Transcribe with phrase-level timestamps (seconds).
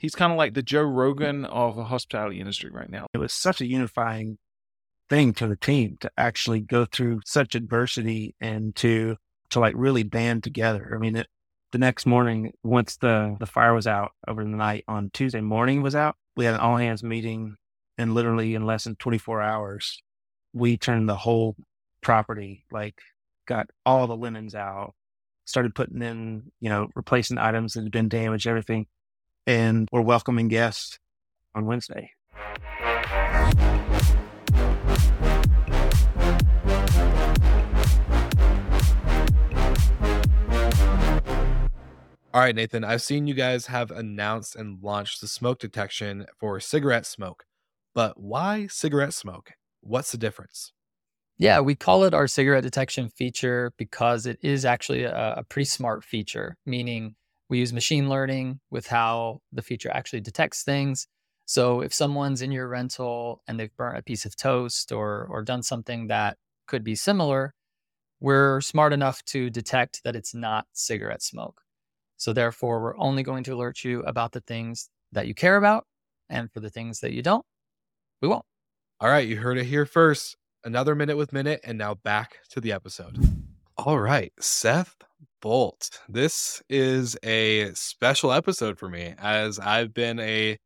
[0.00, 3.06] He's kind of like the Joe Rogan of the hospitality industry right now.
[3.12, 4.38] It was such a unifying
[5.10, 9.16] thing to the team to actually go through such adversity and to
[9.50, 10.92] to like really band together.
[10.94, 11.26] I mean, it,
[11.72, 15.82] the next morning, once the the fire was out over the night on Tuesday morning
[15.82, 17.56] was out, we had an all hands meeting,
[17.98, 20.02] and literally in less than 24 hours,
[20.54, 21.56] we turned the whole
[22.00, 22.94] property like
[23.46, 24.94] got all the linens out,
[25.44, 28.86] started putting in, you know, replacing items that had been damaged, everything,
[29.46, 30.98] and we're welcoming guests
[31.54, 32.10] on Wednesday.
[42.32, 46.60] All right, Nathan, I've seen you guys have announced and launched the smoke detection for
[46.60, 47.44] cigarette smoke,
[47.92, 49.50] but why cigarette smoke?
[49.80, 50.72] What's the difference?
[51.38, 55.64] Yeah, we call it our cigarette detection feature because it is actually a, a, pretty
[55.64, 57.16] smart feature, meaning
[57.50, 61.06] we use machine learning with how the feature actually detects things.
[61.44, 65.42] So if someone's in your rental and they've burnt a piece of toast or or
[65.42, 67.52] done something that could be similar,
[68.20, 71.60] we're smart enough to detect that it's not cigarette smoke.
[72.16, 75.86] So therefore, we're only going to alert you about the things that you care about.
[76.28, 77.44] And for the things that you don't,
[78.22, 78.44] we won't.
[79.00, 80.36] All right, you heard it here first.
[80.62, 83.18] Another minute with Minut, and now back to the episode.
[83.76, 84.94] All right, Seth
[85.40, 86.00] Bolt.
[86.08, 90.56] This is a special episode for me as I've been a,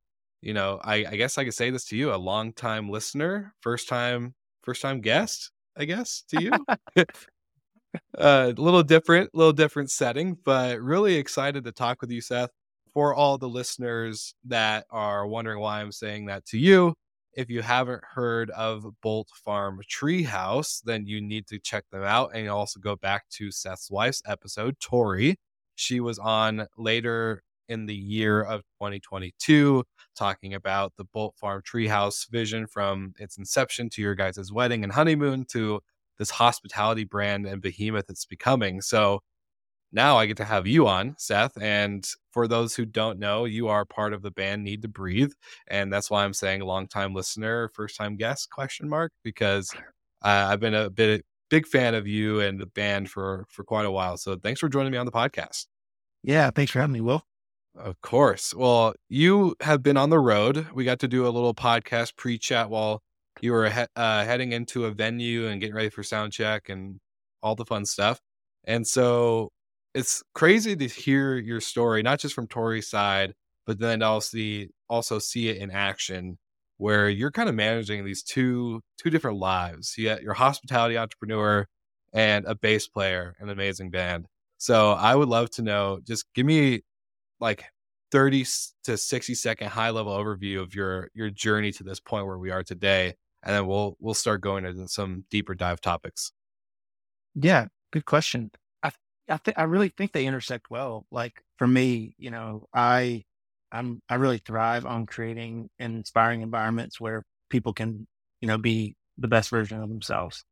[0.42, 3.55] you know, I, I guess I could say this to you, a long time listener,
[3.61, 6.52] first time, first time guest, I guess, to you.
[6.97, 7.06] a
[8.19, 12.50] uh, little different, little different setting, but really excited to talk with you, Seth.
[12.92, 16.95] For all the listeners that are wondering why I'm saying that to you,
[17.36, 22.30] if you haven't heard of Bolt Farm Treehouse, then you need to check them out.
[22.34, 25.36] And also go back to Seth's wife's episode, Tori.
[25.74, 29.84] She was on later in the year of 2022
[30.16, 34.92] talking about the Bolt Farm Treehouse vision from its inception to your guys' wedding and
[34.92, 35.80] honeymoon to
[36.18, 38.80] this hospitality brand and behemoth it's becoming.
[38.80, 39.20] So
[39.94, 41.56] now I get to have you on, Seth.
[41.60, 45.32] And for those who don't know, you are part of the band Need to Breathe,
[45.68, 49.72] and that's why I'm saying long time listener, first time guest question mark because
[50.22, 53.86] uh, I've been a bit big fan of you and the band for for quite
[53.86, 54.16] a while.
[54.16, 55.66] So thanks for joining me on the podcast.
[56.22, 57.24] Yeah, thanks for having me, Will.
[57.76, 58.55] Of course.
[58.55, 60.68] Well, you have been on the road.
[60.74, 63.02] We got to do a little podcast pre chat while
[63.40, 67.00] you were he- uh, heading into a venue and getting ready for sound check and
[67.42, 68.20] all the fun stuff.
[68.64, 69.50] And so
[69.94, 73.34] it's crazy to hear your story, not just from Tori's side,
[73.66, 76.38] but then also see also see it in action,
[76.78, 79.94] where you're kind of managing these two two different lives.
[79.96, 81.66] You got your hospitality entrepreneur
[82.12, 84.27] and a bass player, an amazing band.
[84.58, 86.00] So I would love to know.
[86.05, 86.82] Just give me
[87.40, 87.64] like
[88.12, 88.44] 30
[88.84, 92.50] to 60 second high level overview of your your journey to this point where we
[92.50, 96.32] are today and then we'll we'll start going into some deeper dive topics.
[97.34, 98.50] Yeah, good question.
[99.29, 101.07] I think I really think they intersect well.
[101.11, 103.24] Like for me, you know, I
[103.73, 108.07] I'm I really thrive on creating inspiring environments where people can,
[108.40, 110.45] you know, be the best version of themselves.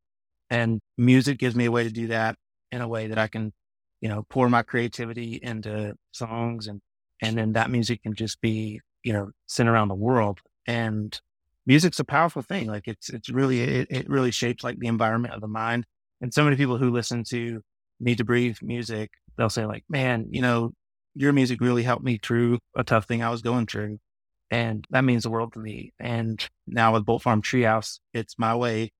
[0.51, 2.37] And music gives me a way to do that
[2.71, 3.53] in a way that I can,
[4.01, 6.81] you know, pour my creativity into songs and
[7.23, 10.41] and then that music can just be, you know, sent around the world.
[10.67, 11.19] And
[11.67, 12.67] music's a powerful thing.
[12.67, 15.85] Like it's it's really it, it really shapes like the environment of the mind.
[16.21, 17.63] And so many people who listen to
[18.03, 20.73] Need to Breathe music, they'll say like, "Man, you know,
[21.15, 23.99] your music really helped me through a tough thing I was going through."
[24.51, 25.93] And that means the world to me.
[26.01, 28.93] And now with Bolt Farm Treehouse, it's my way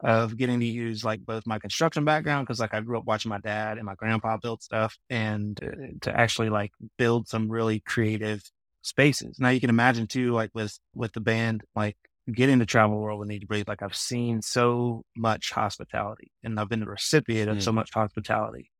[0.00, 3.30] of getting to use like both my construction background because like I grew up watching
[3.30, 5.68] my dad and my grandpa build stuff, and uh,
[6.02, 8.42] to actually like build some really creative
[8.82, 9.38] spaces.
[9.40, 11.96] Now you can imagine too, like with with the band, like
[12.32, 13.68] getting to travel world with Need to Breathe.
[13.68, 17.62] Like I've seen so much hospitality, and I've been the recipient of mm.
[17.62, 18.70] so much hospitality.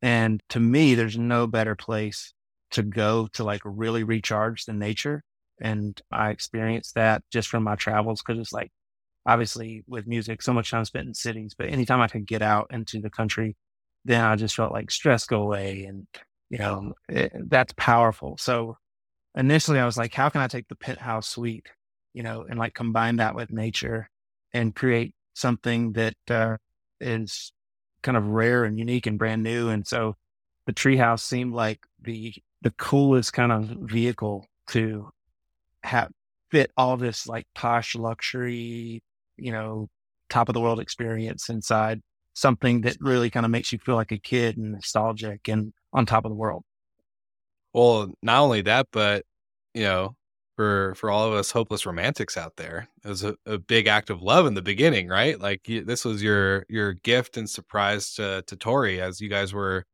[0.00, 2.34] And to me, there's no better place
[2.72, 5.22] to go to like really recharge than nature.
[5.60, 8.72] And I experienced that just from my travels because it's like
[9.26, 12.68] obviously with music, so much time spent in cities, but anytime I could get out
[12.70, 13.56] into the country,
[14.04, 16.06] then I just felt like stress go away and
[16.50, 18.36] you know, it, that's powerful.
[18.38, 18.76] So
[19.34, 21.66] initially I was like, how can I take the penthouse suite,
[22.14, 24.08] you know, and like combine that with nature
[24.52, 26.56] and create something that uh,
[27.00, 27.52] is
[28.02, 29.68] kind of rare and unique and brand new.
[29.68, 30.16] And so
[30.66, 35.10] the treehouse seemed like the the coolest kind of vehicle to
[35.82, 36.10] have
[36.50, 39.02] fit all this like posh luxury,
[39.36, 39.88] you know,
[40.28, 42.00] top of the world experience inside
[42.34, 46.06] something that really kind of makes you feel like a kid and nostalgic and on
[46.06, 46.62] top of the world.
[47.74, 49.24] Well, not only that, but
[49.74, 50.16] you know,
[50.56, 54.10] for for all of us hopeless romantics out there, it was a, a big act
[54.10, 55.40] of love in the beginning, right?
[55.40, 59.52] Like you, this was your your gift and surprise to to Tori as you guys
[59.54, 59.84] were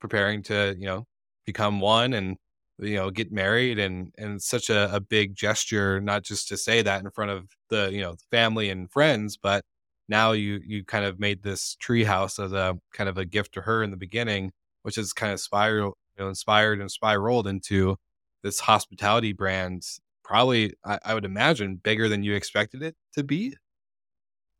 [0.00, 1.04] preparing to, you know,
[1.46, 2.36] become one and
[2.78, 6.82] you know get married and and such a, a big gesture not just to say
[6.82, 9.64] that in front of the you know family and friends but
[10.08, 13.62] now you you kind of made this treehouse as a kind of a gift to
[13.62, 14.52] her in the beginning
[14.82, 17.96] which is kind of spiral you know inspired and spiraled into
[18.42, 19.82] this hospitality brand
[20.26, 23.54] probably I, I would imagine bigger than you expected it to be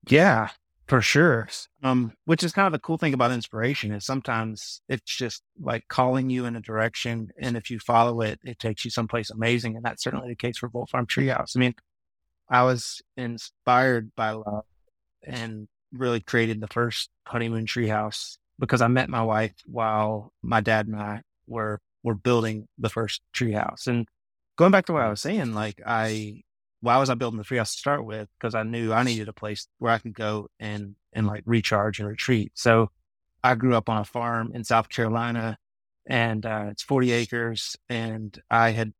[0.08, 0.50] yeah
[0.86, 1.48] for sure.
[1.82, 5.88] Um, which is kind of the cool thing about inspiration is sometimes it's just like
[5.88, 7.30] calling you in a direction.
[7.40, 9.76] And if you follow it, it takes you someplace amazing.
[9.76, 11.56] And that's certainly the case for Bolt Farm Treehouse.
[11.56, 11.74] I mean,
[12.48, 14.64] I was inspired by love
[15.24, 20.86] and really created the first honeymoon treehouse because I met my wife while my dad
[20.86, 23.88] and I were, were building the first treehouse.
[23.88, 24.06] And
[24.56, 26.42] going back to what I was saying, like I
[26.80, 28.28] why was I building the treehouse to start with?
[28.38, 31.98] Because I knew I needed a place where I could go and and like recharge
[31.98, 32.52] and retreat.
[32.54, 32.90] So
[33.42, 35.58] I grew up on a farm in South Carolina,
[36.06, 37.76] and uh, it's 40 acres.
[37.88, 38.92] And I had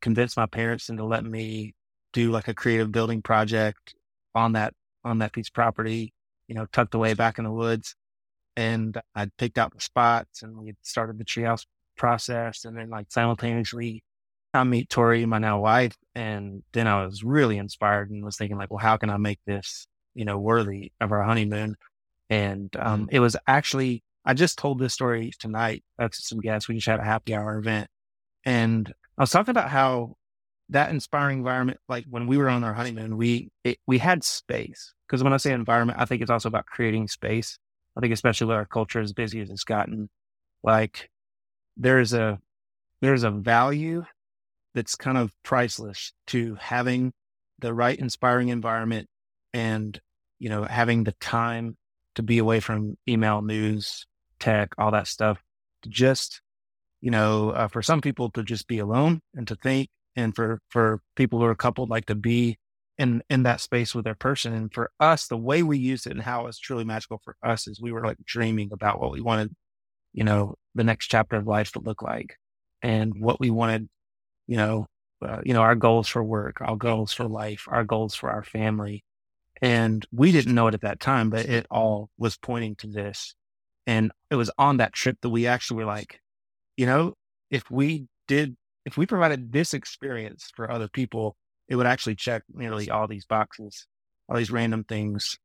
[0.00, 1.74] convinced my parents into letting me
[2.12, 3.94] do like a creative building project
[4.34, 4.74] on that
[5.04, 6.12] on that piece of property,
[6.48, 7.94] you know, tucked away back in the woods.
[8.56, 11.66] And I'd picked out the spots, and we started the treehouse
[11.96, 14.04] process, and then like simultaneously
[14.54, 18.56] I meet Tori, my now wife, and then I was really inspired and was thinking
[18.56, 21.76] like, well, how can I make this, you know, worthy of our honeymoon?
[22.30, 23.16] And um, mm-hmm.
[23.16, 26.68] it was actually I just told this story tonight uh, to some guests.
[26.68, 27.88] We just had a happy hour event,
[28.44, 30.16] and I was talking about how
[30.70, 34.94] that inspiring environment, like when we were on our honeymoon, we it, we had space.
[35.06, 37.58] Because when I say environment, I think it's also about creating space.
[37.96, 40.08] I think especially with our culture as busy as it's gotten,
[40.62, 41.10] like
[41.76, 42.40] there's a
[43.02, 44.04] there's a value
[44.74, 47.12] that's kind of priceless to having
[47.60, 49.08] the right inspiring environment
[49.52, 50.00] and
[50.38, 51.76] you know having the time
[52.14, 54.06] to be away from email news
[54.38, 55.40] tech all that stuff
[55.82, 56.40] to just
[57.00, 60.60] you know uh, for some people to just be alone and to think and for
[60.68, 62.58] for people who are coupled like to be
[62.98, 64.52] in in that space with their person.
[64.52, 67.66] And for us the way we used it and how it's truly magical for us
[67.66, 69.54] is we were like dreaming about what we wanted
[70.12, 72.36] you know the next chapter of life to look like
[72.82, 73.88] and what we wanted
[74.46, 74.86] you know,
[75.22, 78.42] uh, you know, our goals for work, our goals for life, our goals for our
[78.42, 79.04] family.
[79.62, 83.34] And we didn't know it at that time, but it all was pointing to this.
[83.86, 86.20] And it was on that trip that we actually were like,
[86.76, 87.14] you know,
[87.50, 91.36] if we did, if we provided this experience for other people,
[91.68, 93.86] it would actually check nearly all these boxes,
[94.28, 95.38] all these random things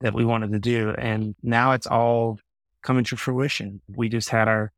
[0.00, 0.90] that we wanted to do.
[0.90, 2.38] And now it's all
[2.82, 3.80] coming to fruition.
[3.88, 4.72] We just had our,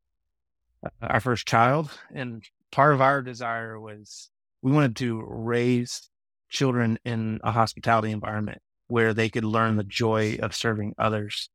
[0.85, 2.43] uh, our first child and
[2.77, 4.29] part of our desire was
[4.61, 6.11] we wanted to raise
[6.51, 11.49] children in a hospitality environment where they could learn the joy of serving others.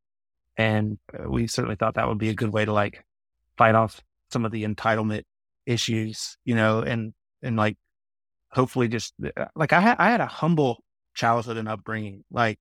[0.57, 3.05] And uh, we certainly thought that would be a good way to like
[3.55, 4.01] fight off
[4.31, 5.21] some of the entitlement
[5.67, 7.13] issues, you know, and,
[7.43, 7.77] and like
[8.49, 10.83] hopefully just uh, like I had, I had a humble
[11.13, 12.23] childhood and upbringing.
[12.31, 12.57] Like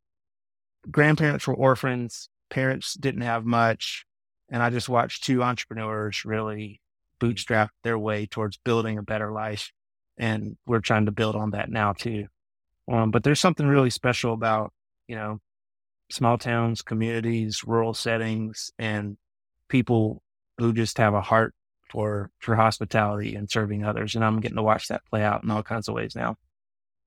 [0.90, 4.04] grandparents were orphans, parents didn't have much.
[4.50, 6.82] And I just watched two entrepreneurs really
[7.20, 9.70] bootstrap their way towards building a better life.
[10.18, 12.26] And we're trying to build on that now too.
[12.90, 14.72] Um, but there's something really special about,
[15.06, 15.38] you know,
[16.10, 19.16] small towns, communities, rural settings, and
[19.68, 20.22] people
[20.58, 21.54] who just have a heart
[21.90, 24.14] for for hospitality and serving others.
[24.14, 26.36] And I'm getting to watch that play out in all kinds of ways now.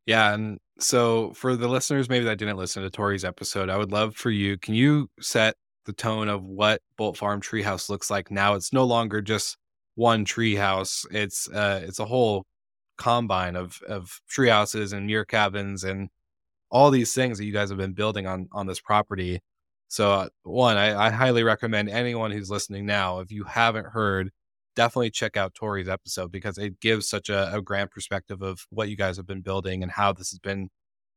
[0.06, 0.34] Yeah.
[0.34, 4.16] And so for the listeners maybe that didn't listen to Tori's episode, I would love
[4.16, 5.56] for you, can you set
[5.86, 8.56] the tone of what Bolt Farm Treehouse looks like now?
[8.56, 9.58] It's no longer just
[9.96, 11.06] one tree house.
[11.12, 12.46] It's uh, it's a whole
[12.98, 16.10] combine of of tree houses and mirror cabins and
[16.72, 19.40] all these things that you guys have been building on on this property.
[19.88, 24.32] So uh, one, I, I highly recommend anyone who's listening now, if you haven't heard,
[24.76, 28.90] definitely check out Tori's episode because it gives such a, a grand perspective of what
[28.90, 30.70] you guys have been building and how this has been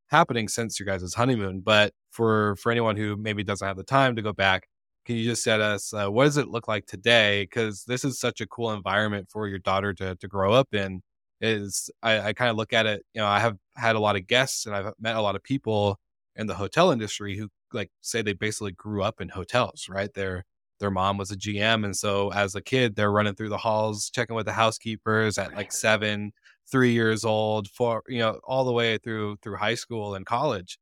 [0.09, 1.61] happening since your guys' honeymoon.
[1.61, 4.68] But for for anyone who maybe doesn't have the time to go back,
[5.07, 7.45] can you just set us uh, what does it look like today?
[7.45, 11.03] Because this is such a cool environment for your daughter to to grow up in.
[11.41, 14.17] Is I, I kind of look at it, you know, I have had a lot
[14.17, 15.99] of guests and I've met a lot of people
[16.37, 20.13] in the hotel industry who like say they basically grew up in hotels, right?
[20.15, 20.45] Their
[20.81, 24.11] their mom was a GM, and so as a kid, they're running through the halls,
[24.11, 26.33] checking with the housekeepers at like seven,
[26.71, 30.79] three years old, four, you know, all the way through through high school and college.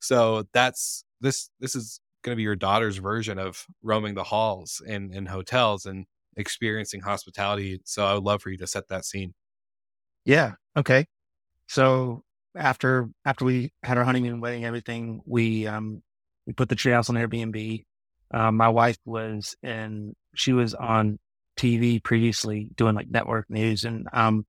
[0.00, 4.82] So that's this this is going to be your daughter's version of roaming the halls
[4.86, 6.06] in in hotels and
[6.36, 7.80] experiencing hospitality.
[7.84, 9.34] So I would love for you to set that scene.
[10.24, 10.52] Yeah.
[10.76, 11.06] Okay.
[11.68, 12.22] So
[12.56, 16.02] after after we had our honeymoon wedding, everything, we um
[16.46, 17.84] we put the treehouse on Airbnb.
[18.32, 21.18] Um, my wife was in she was on
[21.58, 24.46] TV previously doing like network news, and um,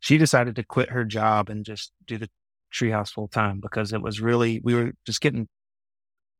[0.00, 2.28] she decided to quit her job and just do the
[2.72, 5.48] treehouse full time because it was really we were just getting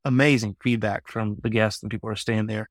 [0.04, 2.69] amazing feedback from the guests and people who are staying there.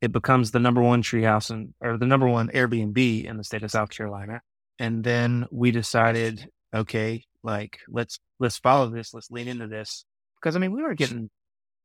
[0.00, 3.62] It becomes the number one treehouse and or the number one Airbnb in the state
[3.62, 4.40] of South Carolina.
[4.78, 10.04] And then we decided, okay, like let's let's follow this, let's lean into this.
[10.40, 11.30] Because I mean, we were getting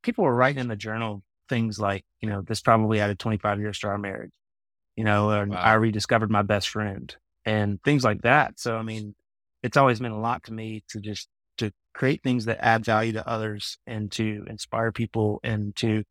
[0.03, 3.79] people were writing in the journal things like, you know, this probably added 25 years
[3.79, 4.31] to our marriage.
[4.95, 5.57] You know, and Wow.
[5.57, 7.15] I rediscovered my best friend
[7.45, 8.59] and things like that.
[8.59, 9.15] So I mean,
[9.61, 13.13] it's always meant a lot to me to just to create things that add value
[13.13, 16.03] to others and to inspire people and to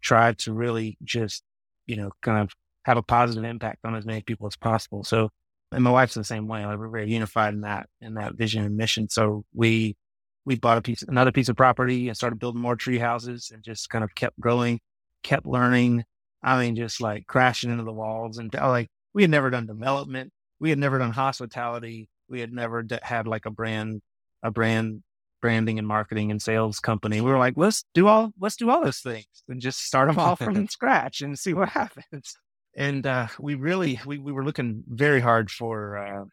[0.00, 1.42] try to really just,
[1.86, 2.52] you know, kind of
[2.84, 5.04] have a positive impact on as many people as possible.
[5.04, 5.30] So,
[5.72, 6.64] and my wife's the same way.
[6.64, 9.08] Like we're very unified in that, in that vision and mission.
[9.08, 9.96] So we,
[10.44, 13.62] we bought a piece, another piece of property and started building more tree houses and
[13.62, 14.80] just kind of kept growing,
[15.22, 16.04] kept learning.
[16.42, 19.66] I mean, just like crashing into the walls and uh, like we had never done
[19.66, 20.32] development.
[20.60, 22.08] We had never done hospitality.
[22.28, 24.02] We had never d- had like a brand,
[24.44, 25.02] a brand
[25.44, 27.20] branding and marketing and sales company.
[27.20, 30.18] We were like, let's do all, let's do all those things and just start them
[30.18, 32.34] all from scratch and see what happens.
[32.74, 36.24] And uh, we really, we, we were looking very hard for, uh,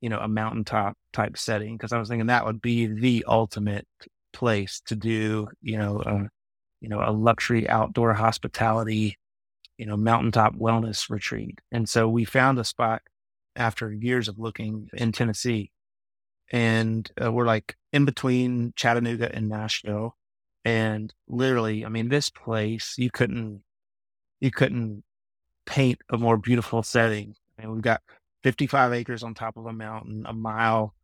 [0.00, 3.88] you know, a mountaintop type setting because I was thinking that would be the ultimate
[4.32, 6.28] place to do, you know, uh,
[6.80, 9.18] you know, a luxury outdoor hospitality,
[9.78, 11.58] you know, mountaintop wellness retreat.
[11.72, 13.02] And so we found a spot
[13.56, 15.72] after years of looking in Tennessee
[16.50, 20.16] and uh, we're like in between Chattanooga and Nashville.
[20.64, 23.62] And literally, I mean, this place you couldn't
[24.40, 25.04] you couldn't
[25.66, 27.34] paint a more beautiful setting.
[27.58, 28.02] And we've got
[28.42, 30.94] 55 acres on top of a mountain, a mile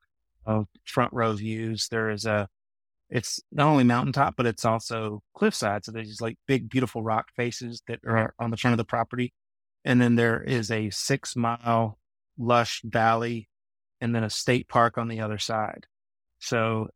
[0.45, 1.88] of front row views.
[1.88, 2.49] There is a
[3.09, 5.85] it's not only mountaintop, but it's also cliffside.
[5.85, 8.85] So there's these like big, beautiful rock faces that are on the front of the
[8.85, 9.33] property.
[9.85, 11.99] And then there is a six mile
[12.37, 13.49] lush valley
[14.00, 15.87] and then a state park on the other side.
[16.38, 16.88] So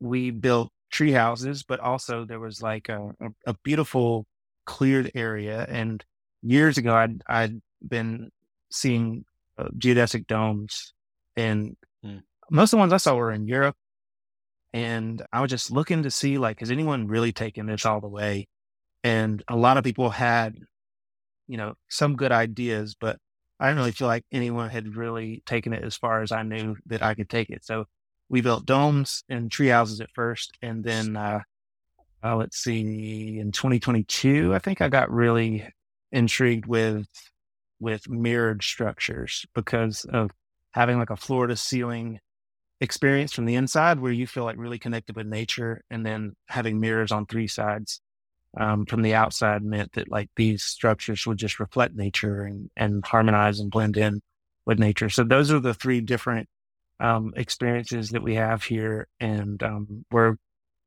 [0.00, 3.10] we built tree houses, but also there was like a,
[3.46, 4.26] a, beautiful
[4.64, 5.66] cleared area.
[5.68, 6.02] And
[6.42, 8.30] years ago, I'd, I'd been
[8.70, 9.24] seeing
[9.58, 10.94] uh, geodesic domes
[11.36, 12.18] and Hmm.
[12.50, 13.76] most of the ones I saw were in Europe.
[14.72, 18.08] And I was just looking to see like, has anyone really taken this all the
[18.08, 18.48] way?
[19.02, 20.58] And a lot of people had,
[21.46, 23.18] you know, some good ideas, but
[23.60, 26.76] I didn't really feel like anyone had really taken it as far as I knew
[26.86, 27.64] that I could take it.
[27.64, 27.86] So
[28.28, 30.56] we built domes and tree houses at first.
[30.62, 31.40] And then, uh,
[32.22, 35.68] uh, let's see, in 2022, I think I got really
[36.12, 37.06] intrigued with,
[37.80, 40.30] with mirrored structures because of
[40.72, 42.20] having like a floor to ceiling
[42.80, 46.78] experience from the inside where you feel like really connected with nature and then having
[46.78, 48.00] mirrors on three sides
[48.56, 53.04] um, from the outside meant that like these structures would just reflect nature and, and
[53.04, 54.20] harmonize and blend in
[54.66, 55.08] with nature.
[55.08, 56.48] So those are the three different
[57.00, 60.36] um, experiences that we have here, and um, we're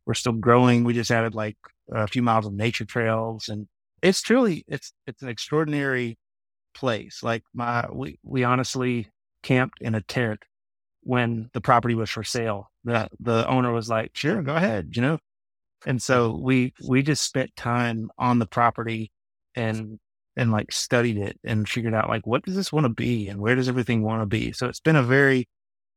[0.06, 0.84] we're still growing.
[0.84, 1.58] We just added like
[1.92, 3.68] a few miles of nature trails, and
[4.02, 6.18] it's truly it's it's an extraordinary
[6.74, 7.24] place.
[7.24, 9.10] Like my we we honestly
[9.44, 10.44] camped in a tent
[11.04, 12.72] when the property was for sale.
[12.84, 15.20] The the owner was like, "Sure, go ahead," you know.
[15.86, 19.12] And so we we just spent time on the property
[19.56, 20.00] and
[20.38, 23.40] and like studied it and figured out like what does this want to be and
[23.40, 24.52] where does everything want to be.
[24.54, 25.48] So it's been a very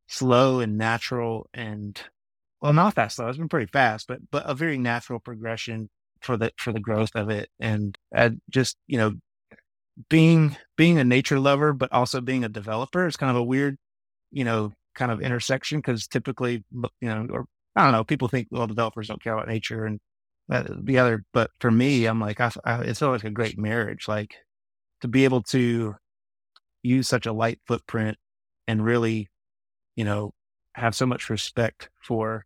[0.09, 2.01] slow and natural and
[2.63, 3.29] well not that slow.
[3.29, 5.91] It's been pretty fast, but but a very natural progression
[6.23, 9.15] for the for the growth of it and uh, just you know
[10.09, 13.77] being being a nature lover but also being a developer is kind of a weird
[14.33, 18.05] you know kind of intersection because typically you know or I don't know.
[18.05, 20.01] People think, well, developers don't care about nature and
[20.49, 24.07] that, the other, but for me, I'm like, I, I, it's always a great marriage.
[24.07, 24.35] Like
[25.01, 25.97] to be able to
[26.83, 28.19] use such a light footprint
[28.69, 29.29] and really,
[29.97, 30.33] you know,
[30.75, 32.45] have so much respect for,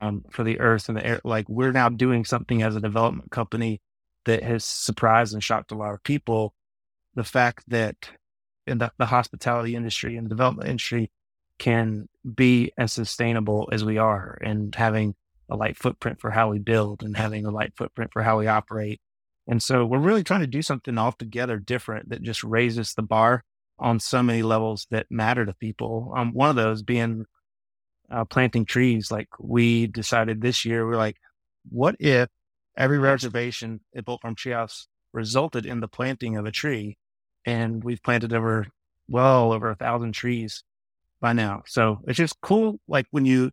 [0.00, 1.20] um, for the earth and the air.
[1.24, 3.80] Like we're now doing something as a development company
[4.24, 6.54] that has surprised and shocked a lot of people.
[7.14, 8.10] The fact that
[8.66, 11.10] in the, the hospitality industry and the development industry
[11.62, 15.14] can be as sustainable as we are and having
[15.48, 18.48] a light footprint for how we build and having a light footprint for how we
[18.48, 19.00] operate.
[19.46, 23.44] And so we're really trying to do something altogether different that just raises the bar
[23.78, 26.12] on so many levels that matter to people.
[26.16, 27.26] Um, one of those being
[28.10, 29.12] uh, planting trees.
[29.12, 31.18] Like we decided this year, we're like,
[31.70, 32.28] what if
[32.76, 36.98] every reservation at Bolt Farm Treehouse resulted in the planting of a tree?
[37.46, 38.66] And we've planted over,
[39.06, 40.64] well, over a thousand trees
[41.22, 41.62] by now.
[41.66, 42.78] So it's just cool.
[42.86, 43.52] Like when you,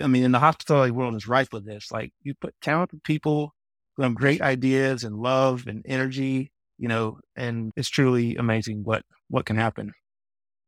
[0.00, 1.90] I mean, in the hospitality world is rife with this.
[1.90, 3.54] Like you put talented people
[3.96, 9.02] who have great ideas and love and energy, you know, and it's truly amazing what
[9.28, 9.92] what can happen.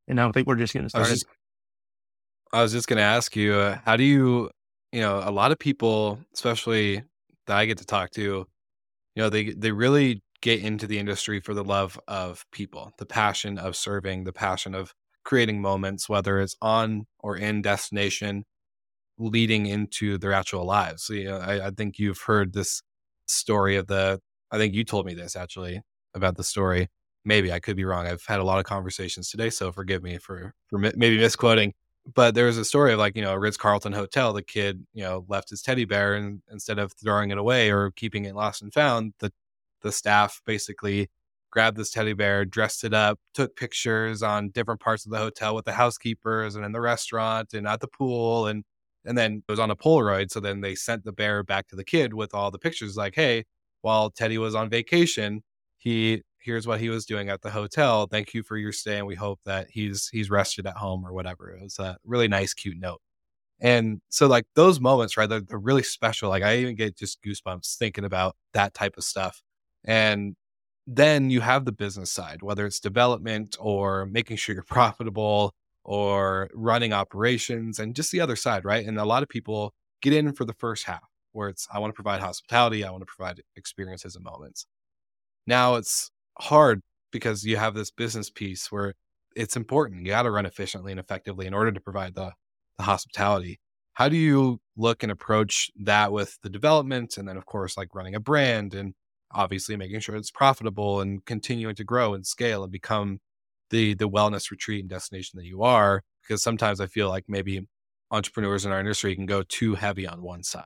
[0.08, 1.10] And I think we're just getting I was started.
[1.10, 1.26] just,
[2.52, 4.50] I was just going to ask you, uh, how do you,
[4.92, 7.02] you know, a lot of people, especially
[7.46, 8.46] that I get to talk to, you
[9.16, 13.58] know, they they really get into the industry for the love of people, the passion
[13.58, 18.44] of serving, the passion of creating moments, whether it's on or in destination,
[19.18, 21.04] leading into their actual lives.
[21.04, 22.82] So, you know, I, I think you've heard this
[23.26, 24.20] story of the.
[24.50, 25.80] I think you told me this actually
[26.14, 26.88] about the story.
[27.24, 28.06] Maybe I could be wrong.
[28.06, 31.72] I've had a lot of conversations today, so forgive me for for maybe misquoting.
[32.14, 34.32] But there was a story of like you know a Ritz Carlton hotel.
[34.32, 37.90] The kid you know left his teddy bear, and instead of throwing it away or
[37.92, 39.32] keeping it lost and found, the
[39.82, 41.08] the staff basically
[41.54, 45.54] grabbed this teddy bear, dressed it up, took pictures on different parts of the hotel
[45.54, 48.64] with the housekeepers and in the restaurant and at the pool and
[49.06, 50.30] and then it was on a Polaroid.
[50.30, 53.14] So then they sent the bear back to the kid with all the pictures like,
[53.14, 53.44] hey,
[53.82, 55.42] while Teddy was on vacation,
[55.78, 58.06] he here's what he was doing at the hotel.
[58.06, 58.98] Thank you for your stay.
[58.98, 61.50] And we hope that he's he's rested at home or whatever.
[61.50, 63.00] It was a really nice, cute note.
[63.60, 65.28] And so like those moments, right?
[65.28, 66.28] They're, they're really special.
[66.30, 69.42] Like I even get just goosebumps thinking about that type of stuff.
[69.84, 70.36] And
[70.86, 76.48] then you have the business side, whether it's development or making sure you're profitable or
[76.54, 78.86] running operations and just the other side, right?
[78.86, 81.90] And a lot of people get in for the first half where it's, I want
[81.90, 84.66] to provide hospitality, I want to provide experiences and moments.
[85.46, 88.94] Now it's hard because you have this business piece where
[89.36, 90.04] it's important.
[90.04, 92.32] You got to run efficiently and effectively in order to provide the,
[92.78, 93.58] the hospitality.
[93.94, 97.94] How do you look and approach that with the development and then, of course, like
[97.94, 98.94] running a brand and
[99.34, 103.20] obviously making sure it's profitable and continuing to grow and scale and become
[103.70, 107.66] the the wellness retreat and destination that you are because sometimes i feel like maybe
[108.10, 110.64] entrepreneurs in our industry can go too heavy on one side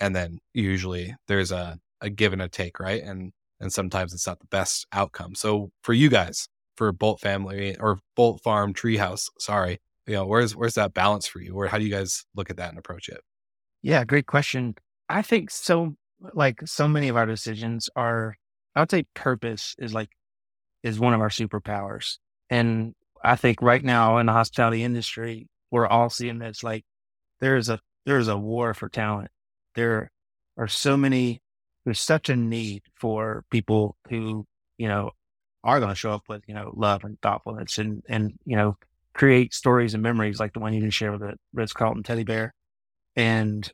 [0.00, 4.26] and then usually there's a a give and a take right and and sometimes it's
[4.26, 9.28] not the best outcome so for you guys for bolt family or bolt farm treehouse
[9.38, 12.50] sorry you know where's where's that balance for you or how do you guys look
[12.50, 13.20] at that and approach it
[13.82, 14.76] Yeah, great question.
[15.10, 15.94] I think so.
[16.32, 18.36] Like so many of our decisions are,
[18.74, 20.10] I would say, purpose is like
[20.82, 22.18] is one of our superpowers,
[22.50, 26.62] and I think right now in the hospitality industry, we're all seeing this.
[26.62, 26.84] Like
[27.40, 29.30] there is a there is a war for talent.
[29.74, 30.10] There
[30.56, 31.42] are so many.
[31.84, 34.46] There's such a need for people who
[34.78, 35.10] you know
[35.62, 38.76] are going to show up with you know love and thoughtfulness and and you know
[39.14, 42.24] create stories and memories like the one you just shared with the Ritz Carlton teddy
[42.24, 42.52] bear.
[43.16, 43.70] And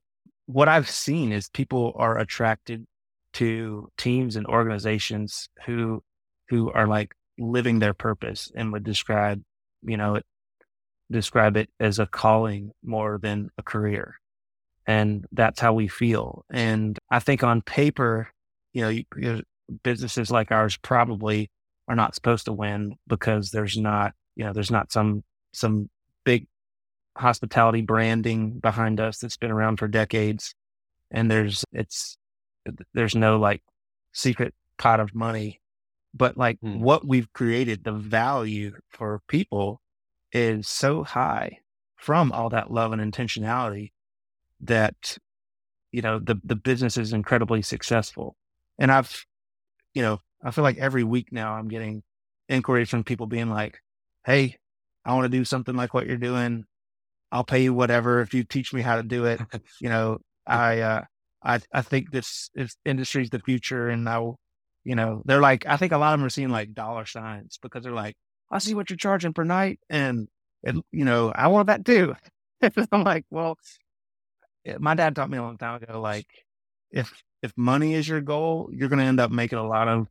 [0.53, 2.87] what I've seen is people are attracted
[3.35, 6.03] to teams and organizations who
[6.49, 9.41] who are like living their purpose and would describe,
[9.83, 10.27] you know, it,
[11.11, 14.17] describe it as a calling more than a career.
[14.87, 16.45] And that's how we feel.
[16.51, 18.29] And I think on paper,
[18.73, 19.43] you know, you, you
[19.85, 21.49] businesses like ours probably
[21.87, 25.89] are not supposed to win because there's not, you know, there's not some some
[26.25, 26.47] big
[27.21, 30.55] hospitality branding behind us that's been around for decades.
[31.11, 32.17] And there's it's
[32.95, 33.63] there's no like
[34.13, 35.61] secret pot of money.
[36.15, 36.81] But like Hmm.
[36.81, 39.81] what we've created the value for people
[40.33, 41.59] is so high
[41.97, 43.93] from all that love and intentionality
[44.61, 45.19] that
[45.93, 48.37] you know the the business is incredibly successful.
[48.79, 49.25] And i've
[49.95, 52.03] you know i feel like every week now i'm getting
[52.49, 53.81] inquiries from people being like
[54.25, 54.57] hey
[55.05, 56.65] i want to do something like what you're doing
[57.33, 59.41] i'll pay you whatever if you teach me how to do it.
[59.81, 61.05] You know i uh
[61.43, 64.39] i i think this industry is industry's the future and i'll
[64.85, 67.59] you know they're like i think a lot of them are seeing like dollar signs
[67.63, 68.17] because they're like
[68.51, 70.29] i see what you're charging per night and
[70.63, 72.15] it, you know i want that too.
[72.93, 73.57] I'm like well
[74.67, 76.27] eh, my dad taught me a long time ago like
[76.91, 77.13] if
[77.43, 80.09] if money is your goal you're going to end up making a lot of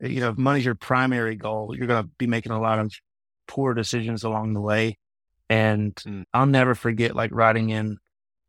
[0.00, 2.92] you know if money's your primary goal you're going to be making a lot of
[3.48, 4.96] poor decisions along the way
[5.52, 6.24] and Mm.
[6.32, 7.98] i'll never forget like riding in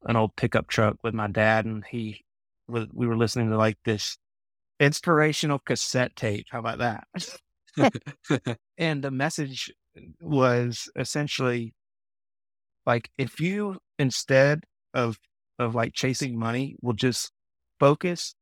[0.03, 2.23] an old pickup truck with my dad and he
[2.67, 4.17] was we were listening to like this
[4.79, 7.05] inspirational cassette tape how about that
[8.77, 9.71] and the message
[10.21, 11.73] was essentially
[12.85, 14.63] like if you instead
[14.93, 15.17] of
[15.59, 17.31] of like chasing money will just
[17.79, 18.35] focus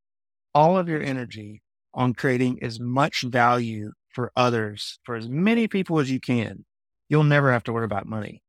[0.54, 1.62] all of your energy
[1.94, 6.66] on creating as much value for others for as many people as you can
[7.10, 8.42] you'll never have to worry about money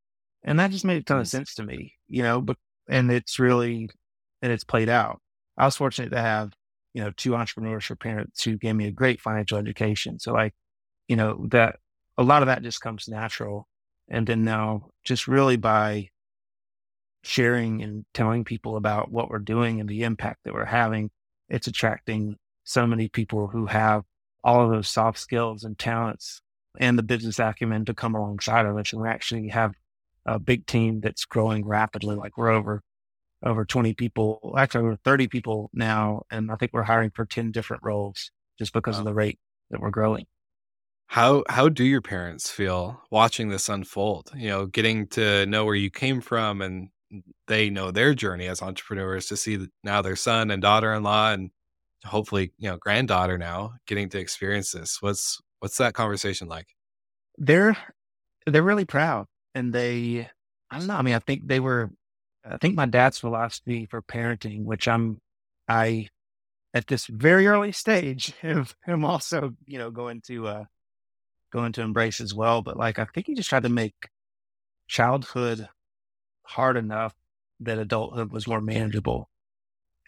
[0.45, 2.57] and that just made a ton of sense to me you know but
[2.89, 3.89] and it's really
[4.43, 5.21] and it's played out.
[5.57, 6.53] I was fortunate to have
[6.95, 10.19] you know two entrepreneurship parents who gave me a great financial education.
[10.19, 10.55] So like
[11.09, 11.77] you know that
[12.19, 13.69] a lot of that just comes natural.
[14.09, 16.09] And then now just really by
[17.23, 21.11] sharing and telling people about what we're doing and the impact that we're having,
[21.49, 24.03] it's attracting so many people who have
[24.45, 26.43] all of those soft skills and talents
[26.79, 28.93] and the business acumen to come alongside of us.
[28.93, 29.73] And we actually have
[30.27, 32.17] a big team that's growing rapidly.
[32.17, 32.83] Like we're over
[33.45, 36.23] over 20 people, actually over 30 people now.
[36.31, 39.01] And I think we're hiring for 10 different roles just because wow.
[39.01, 39.39] of the rate
[39.71, 40.27] that we're growing.
[41.09, 44.31] How how do your parents feel watching this unfold?
[44.35, 46.89] You know, getting to know where you came from and
[47.49, 51.51] they know their journey as entrepreneurs to see now their son and daughter-in-law and
[52.05, 55.03] hopefully, you know, granddaughter now getting to experience this.
[55.03, 56.69] What's what's that conversation like?
[57.37, 57.77] They're
[58.47, 60.29] they're really proud and they
[60.71, 61.91] I don't know, I mean, I think they were
[62.45, 65.21] I think my dad's philosophy for parenting, which I'm
[65.69, 66.09] I
[66.75, 70.65] at this very early stage am, also, you know, going to uh
[71.53, 72.63] going to embrace as well.
[72.63, 74.09] But like I think he just tried to make
[74.89, 75.69] childhood
[76.45, 77.15] hard enough
[77.61, 79.29] that adulthood was more manageable.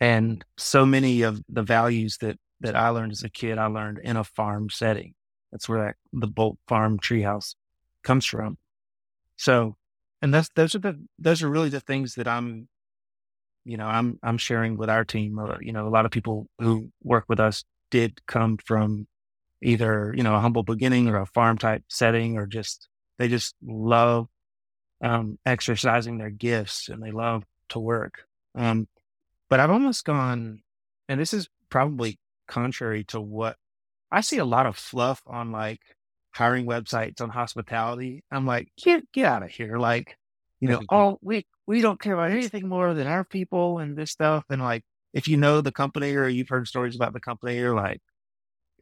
[0.01, 3.99] And so many of the values that that I learned as a kid, I learned
[3.99, 5.15] in a farm setting.
[5.53, 7.55] That's where that, the Bolt Farm treehouse
[8.03, 8.59] comes from.
[9.37, 9.77] So,
[10.23, 12.69] and that's those are the those are really the things that I'm,
[13.65, 15.39] you know, I'm I'm sharing with our team.
[15.39, 19.07] Uh, you know, a lot of people who work with us did come from
[19.63, 23.55] either you know a humble beginning or a farm type setting, or just they just
[23.63, 24.29] love
[25.01, 28.25] um, exercising their gifts and they love to work.
[28.55, 28.89] Um,
[29.49, 30.63] but I've almost gone,
[31.09, 33.57] and this is probably contrary to what
[34.11, 35.81] I see a lot of fluff on like
[36.35, 38.25] hiring websites on hospitality.
[38.31, 39.79] I'm like, get get out of here.
[39.79, 40.17] Like,
[40.61, 44.11] you know, oh, we we don't care about anything more than our people and this
[44.11, 44.45] stuff.
[44.51, 47.75] And like, if you know the company or you've heard stories about the company, you're
[47.75, 48.01] like,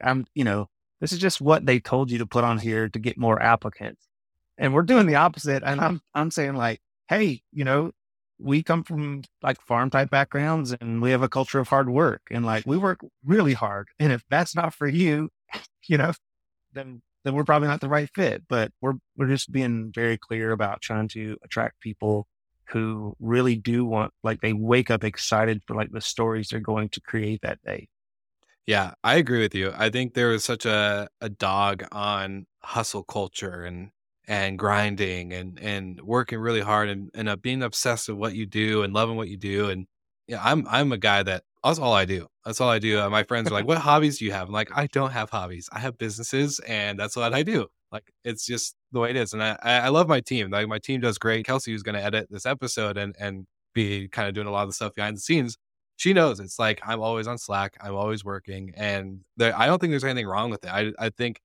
[0.02, 0.68] I'm, you know,
[1.00, 4.06] this is just what they told you to put on here to get more applicants.
[4.58, 5.62] And we're doing the opposite.
[5.64, 7.92] And I'm I'm saying like, hey, you know,
[8.38, 12.22] we come from like farm type backgrounds and we have a culture of hard work
[12.30, 13.88] and like we work really hard.
[13.98, 15.30] And if that's not for you,
[15.88, 16.12] you know,
[16.72, 18.42] then then we're probably not the right fit.
[18.48, 22.26] But we're we're just being very clear about trying to attract people
[22.68, 26.88] who really do want like they wake up excited for like the stories they're going
[26.90, 27.88] to create that day.
[28.66, 29.72] Yeah, I agree with you.
[29.76, 33.90] I think there was such a, a dog on hustle culture and
[34.28, 38.46] and grinding and and working really hard and, and uh, being obsessed with what you
[38.46, 39.68] do and loving what you do.
[39.68, 39.86] And
[40.28, 42.26] yeah, I'm I'm a guy that that's all I do.
[42.44, 43.00] That's all I do.
[43.00, 45.30] Uh, my friends are like, "What hobbies do you have?" I'm like, "I don't have
[45.30, 45.68] hobbies.
[45.72, 49.32] I have businesses, and that's what I do." Like it's just the way it is.
[49.34, 50.50] And I I love my team.
[50.50, 51.46] Like my team does great.
[51.46, 54.62] Kelsey, who's going to edit this episode and and be kind of doing a lot
[54.62, 55.56] of the stuff behind the scenes,
[55.96, 57.76] she knows it's like I'm always on Slack.
[57.80, 60.70] I'm always working, and there, I don't think there's anything wrong with it.
[60.70, 61.40] I I think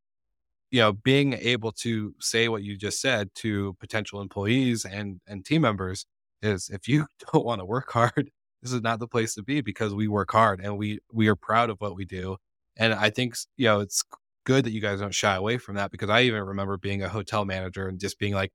[0.72, 5.46] you know being able to say what you just said to potential employees and and
[5.46, 6.06] team members
[6.42, 9.62] is if you don't want to work hard this is not the place to be
[9.62, 12.38] because we work hard and we we are proud of what we do.
[12.78, 14.04] And i think you know it's
[14.46, 17.10] good that you guys don't shy away from that because i even remember being a
[17.10, 18.52] hotel manager and just being like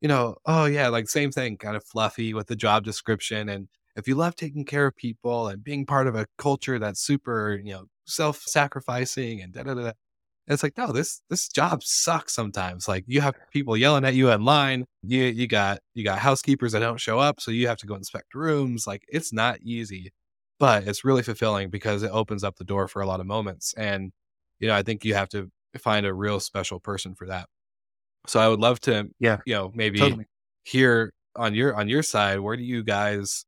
[0.00, 3.48] you know oh yeah like same thing kind of fluffy with the job description.
[3.48, 7.00] And if you love taking care of people and being part of a culture that's
[7.00, 9.92] super you know self-sacrificing and da da da
[10.50, 12.88] it's like, no, this this job sucks sometimes.
[12.88, 14.84] Like you have people yelling at you online.
[15.02, 17.94] You you got you got housekeepers that don't show up, so you have to go
[17.94, 18.86] inspect rooms.
[18.86, 20.12] Like it's not easy,
[20.58, 23.74] but it's really fulfilling because it opens up the door for a lot of moments.
[23.74, 24.12] And
[24.58, 27.46] you know, I think you have to find a real special person for that.
[28.26, 30.26] So I would love to, yeah, you know, maybe totally.
[30.64, 33.44] hear on your on your side, where do you guys,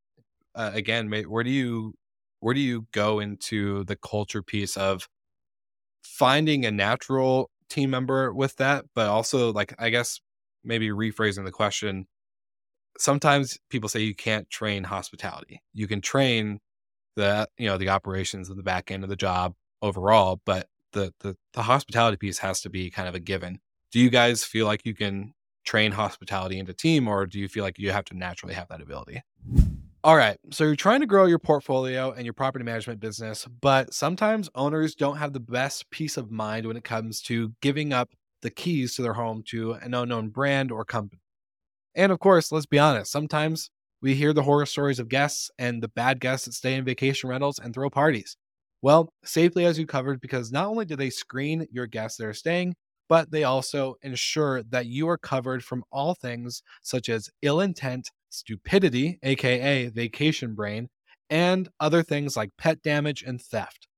[0.55, 1.95] uh, again, where do you
[2.41, 5.09] where do you go into the culture piece of
[6.03, 10.21] finding a natural team member with that, but also like I guess
[10.65, 12.07] maybe rephrasing the question.
[12.99, 15.63] Sometimes people say you can't train hospitality.
[15.73, 16.61] You can train
[17.17, 21.13] the you know the operations of the back end of the job overall, but the
[21.21, 23.61] the the hospitality piece has to be kind of a given.
[23.91, 25.35] Do you guys feel like you can
[25.65, 28.81] train hospitality into team, or do you feel like you have to naturally have that
[28.81, 29.23] ability?
[30.05, 30.37] All right.
[30.51, 34.95] So you're trying to grow your portfolio and your property management business, but sometimes owners
[34.97, 38.11] don't have the best peace of mind when it comes to giving up
[38.43, 41.21] the keys to their home to an unknown brand or company.
[41.95, 43.71] And of course, let's be honest, sometimes
[44.03, 47.31] we hear the horror stories of guests and the bad guests that stay in vacation
[47.31, 48.37] rentals and throw parties.
[48.83, 52.35] Well, Safely as you covered because not only do they screen your guests that are
[52.35, 52.75] staying,
[53.09, 58.11] but they also ensure that you are covered from all things such as ill intent
[58.33, 60.89] stupidity, aka vacation brain,
[61.31, 63.89] and other things like pet damage and theft.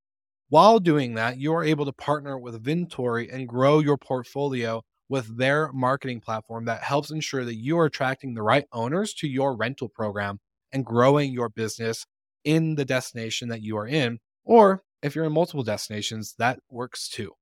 [0.49, 5.37] While doing that, you are able to partner with Vintory and grow your portfolio with
[5.37, 9.57] their marketing platform that helps ensure that you are attracting the right owners to your
[9.57, 10.41] rental program
[10.73, 12.07] and growing your business
[12.45, 14.19] in the destination that you are in.
[14.45, 17.33] Or if you're in multiple destinations, that works too.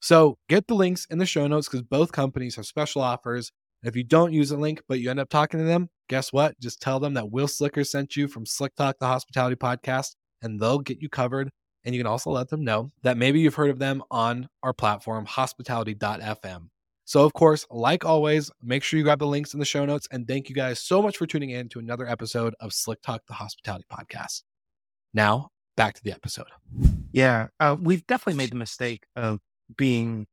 [0.00, 3.52] So get the links in the show notes because both companies have special offers.
[3.82, 6.60] If you don't use a link, but you end up talking to them, guess what?
[6.60, 10.60] Just tell them that Will Slicker sent you from Slick Talk, the hospitality podcast, and
[10.60, 11.50] they'll get you covered.
[11.84, 14.74] And you can also let them know that maybe you've heard of them on our
[14.74, 16.68] platform, hospitality.fm.
[17.06, 20.06] So, of course, like always, make sure you grab the links in the show notes.
[20.12, 23.22] And thank you guys so much for tuning in to another episode of Slick Talk,
[23.26, 24.42] the hospitality podcast.
[25.14, 25.48] Now,
[25.78, 26.48] back to the episode.
[27.10, 29.40] Yeah, uh, we've definitely made the mistake of
[29.76, 30.26] being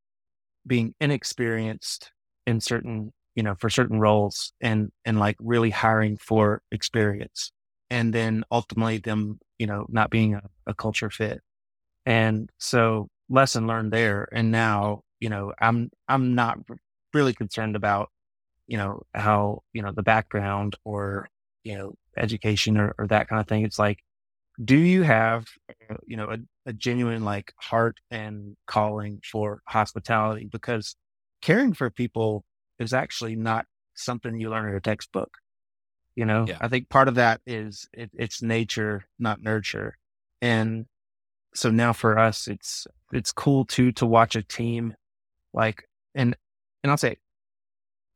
[0.68, 2.12] being inexperienced
[2.46, 7.52] in certain, you know, for certain roles, and and like really hiring for experience,
[7.90, 11.42] and then ultimately them, you know, not being a, a culture fit.
[12.06, 14.28] And so, lesson learned there.
[14.32, 16.60] And now you know, I'm I'm not
[17.14, 18.10] really concerned about,
[18.68, 21.28] you know, how, you know, the background or,
[21.64, 23.64] you know, education or, or that kind of thing.
[23.66, 24.00] It's like,
[24.64, 25.46] do you have,
[25.90, 26.38] uh, you know, a,
[26.70, 30.48] a genuine like heart and calling for hospitality?
[30.52, 30.96] Because
[31.42, 32.44] caring for people
[32.80, 35.38] is actually not something you learn in a textbook.
[36.16, 36.58] You know, Yeah.
[36.62, 39.98] I think part of that is it, it's nature, not nurture.
[40.42, 40.86] And
[41.54, 44.96] so now for us, it's, it's cool too, to watch a team
[45.54, 45.84] like,
[46.16, 46.36] and,
[46.84, 47.18] and I'll say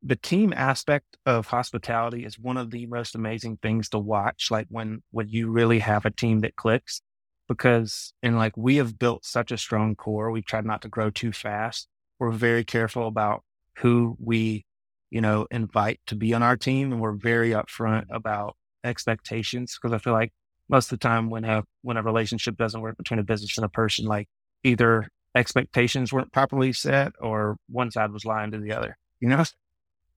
[0.02, 4.50] the team aspect of hospitality is one of the most amazing things to watch.
[4.50, 7.00] Like when, when you really have a team that clicks
[7.48, 10.30] because, and like we have built such a strong core.
[10.30, 11.88] We've tried not to grow too fast.
[12.18, 13.42] We're very careful about
[13.78, 14.64] who we,
[15.10, 16.92] you know, invite to be on our team.
[16.92, 18.14] And we're very upfront mm-hmm.
[18.14, 20.32] about expectations because I feel like
[20.68, 23.64] most of the time when a, when a relationship doesn't work between a business and
[23.64, 24.28] a person, like
[24.62, 29.44] either expectations weren't properly set or one side was lying to the other, you know?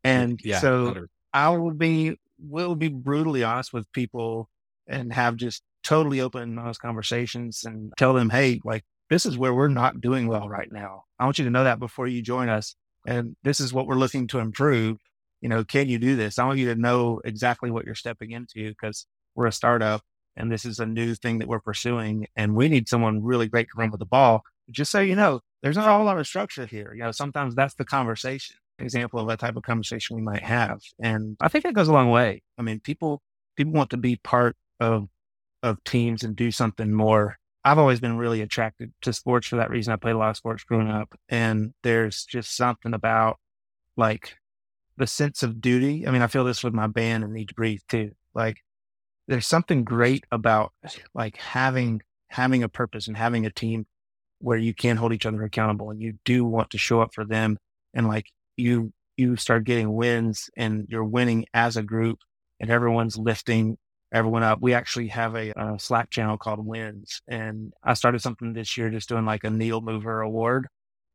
[0.03, 0.59] And Yeah.
[0.59, 1.09] so 100.
[1.33, 4.47] I will be will be brutally honest with people
[4.87, 9.53] and have just totally open honest conversations and tell them, hey, like this is where
[9.53, 11.03] we're not doing well right now.
[11.19, 12.75] I want you to know that before you join us.
[13.07, 14.99] And this is what we're looking to improve.
[15.41, 16.37] You know, can you do this?
[16.37, 20.01] I want you to know exactly what you're stepping into because we're a startup
[20.35, 22.27] and this is a new thing that we're pursuing.
[22.35, 24.43] And we need someone really great to run with the ball.
[24.69, 26.93] Just so you know, there's not a whole lot of structure here.
[26.93, 30.81] You know, sometimes that's the conversation example of that type of conversation we might have.
[30.99, 32.43] And I think that goes a long way.
[32.57, 33.21] I mean, people
[33.55, 35.07] people want to be part of
[35.63, 37.37] of teams and do something more.
[37.63, 39.93] I've always been really attracted to sports for that reason.
[39.93, 41.13] I played a lot of sports growing up.
[41.29, 43.39] And there's just something about
[43.97, 44.37] like
[44.97, 46.07] the sense of duty.
[46.07, 48.11] I mean, I feel this with my band and Need to Breathe too.
[48.33, 48.57] Like
[49.27, 50.71] there's something great about
[51.13, 53.85] like having having a purpose and having a team
[54.39, 57.25] where you can hold each other accountable and you do want to show up for
[57.25, 57.57] them
[57.93, 62.19] and like you you start getting wins and you're winning as a group
[62.59, 63.77] and everyone's lifting
[64.11, 64.59] everyone up.
[64.61, 68.89] We actually have a, uh Slack channel called Wins and I started something this year
[68.89, 70.67] just doing like a needle mover award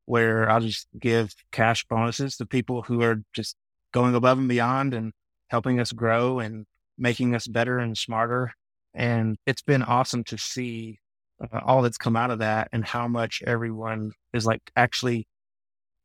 [0.06, 3.56] where I'll just give cash bonuses to people who are just
[3.92, 5.12] going above and beyond and
[5.48, 6.66] helping us grow and
[6.98, 8.52] making us better and smarter.
[8.94, 10.98] And it's been awesome to see
[11.42, 15.26] uh, all that's come out of that and how much everyone is like actually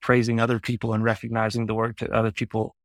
[0.01, 2.75] praising other people and recognizing the work that other people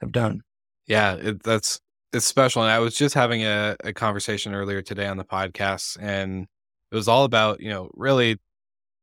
[0.00, 0.40] have done.
[0.86, 1.80] Yeah, it, that's
[2.12, 2.62] it's special.
[2.62, 6.46] And I was just having a, a conversation earlier today on the podcast, and
[6.90, 8.38] it was all about you know really,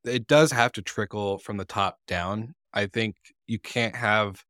[0.06, 2.54] it does have to trickle from the top down.
[2.74, 3.16] I think
[3.48, 4.44] you can't have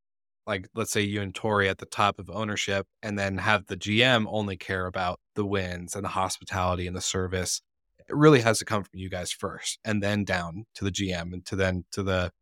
[0.46, 3.76] like let's say you and Tori at the top of ownership, and then have the
[3.76, 7.62] GM only care about the wins and the hospitality and the service.
[8.08, 11.32] It really has to come from you guys first, and then down to the GM,
[11.32, 12.32] and to then to the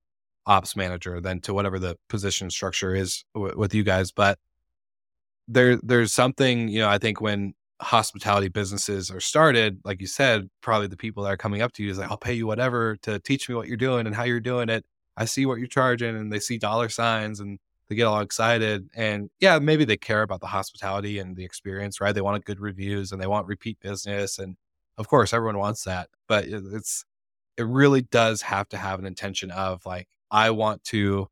[0.46, 4.10] ops manager, then to whatever the position structure is w- with you guys.
[4.10, 4.38] But
[5.48, 10.48] there there's something you know i think when hospitality businesses are started like you said
[10.60, 12.96] probably the people that are coming up to you is like i'll pay you whatever
[12.96, 14.84] to teach me what you're doing and how you're doing it.
[15.16, 17.58] I see what you're charging and they see dollar signs and
[17.88, 22.00] they get all excited and yeah maybe they care about the hospitality and the experience
[22.00, 22.14] right?
[22.14, 24.56] They want good reviews and they want repeat business and
[24.96, 27.04] of course everyone wants that but it's
[27.56, 31.28] it really does have to have an intention of like i want to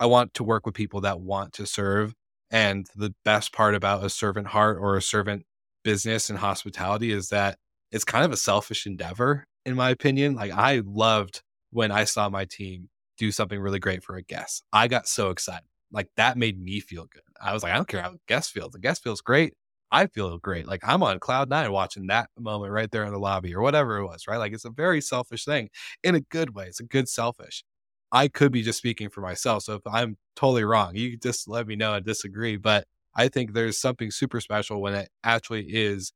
[0.00, 2.14] i want to work with people that want to serve
[2.50, 5.44] and the best part about a servant heart or a servant
[5.84, 7.58] business and hospitality is that
[7.92, 10.34] it's kind of a selfish endeavor, in my opinion.
[10.34, 14.62] Like, I loved when I saw my team do something really great for a guest.
[14.72, 15.66] I got so excited.
[15.92, 17.22] Like, that made me feel good.
[17.40, 18.72] I was like, I don't care how the guest feels.
[18.72, 19.54] The guest feels great.
[19.92, 20.66] I feel great.
[20.66, 23.98] Like, I'm on cloud nine watching that moment right there in the lobby or whatever
[23.98, 24.36] it was, right?
[24.38, 25.70] Like, it's a very selfish thing
[26.02, 26.66] in a good way.
[26.66, 27.62] It's a good selfish.
[28.12, 29.64] I could be just speaking for myself.
[29.64, 32.56] So if I'm totally wrong, you just let me know and disagree.
[32.56, 36.12] But I think there's something super special when it actually is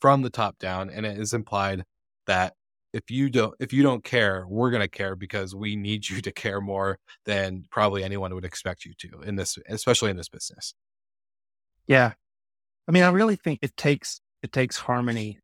[0.00, 1.84] from the top down and it is implied
[2.26, 2.54] that
[2.92, 6.32] if you don't if you don't care, we're gonna care because we need you to
[6.32, 10.74] care more than probably anyone would expect you to in this especially in this business.
[11.86, 12.12] Yeah.
[12.88, 15.38] I mean, I really think it takes it takes harmony.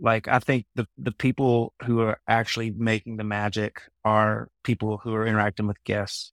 [0.00, 5.14] Like I think the the people who are actually making the magic are people who
[5.14, 6.32] are interacting with guests.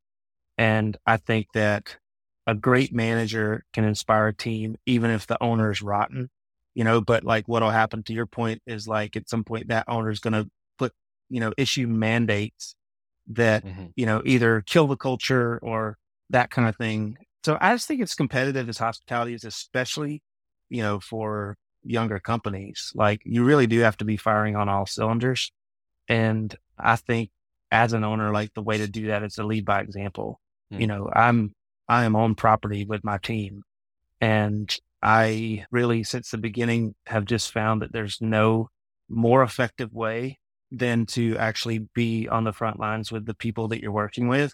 [0.58, 1.97] And I think that
[2.47, 6.30] a great manager can inspire a team even if the owner is rotten
[6.74, 9.86] you know, but like what'll happen to your point is like at some point that
[9.88, 10.93] owner is going to put,
[11.30, 12.76] you know, issue mandates
[13.28, 13.88] that, mm-hmm.
[13.95, 15.97] you know, either kill the culture or
[16.30, 17.17] that kind of thing.
[17.43, 20.21] So I just think it's competitive as hospitality is, especially,
[20.69, 22.91] you know, for younger companies.
[22.96, 25.52] Like you really do have to be firing on all cylinders.
[26.08, 27.32] And I think
[27.72, 30.39] as an owner, like the way to do that is to lead by example.
[30.72, 30.82] Mm-hmm.
[30.82, 31.56] You know, I'm,
[31.88, 33.63] I am on property with my team
[34.20, 38.70] and I really, since the beginning, have just found that there's no
[39.10, 40.39] more effective way
[40.72, 44.54] than to actually be on the front lines with the people that you're working with.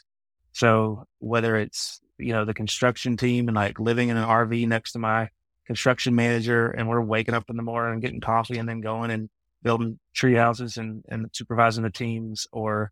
[0.53, 4.93] So whether it's, you know, the construction team and like living in an RV next
[4.93, 5.29] to my
[5.67, 9.11] construction manager and we're waking up in the morning and getting coffee and then going
[9.11, 9.29] and
[9.61, 12.91] building tree houses and, and supervising the teams or,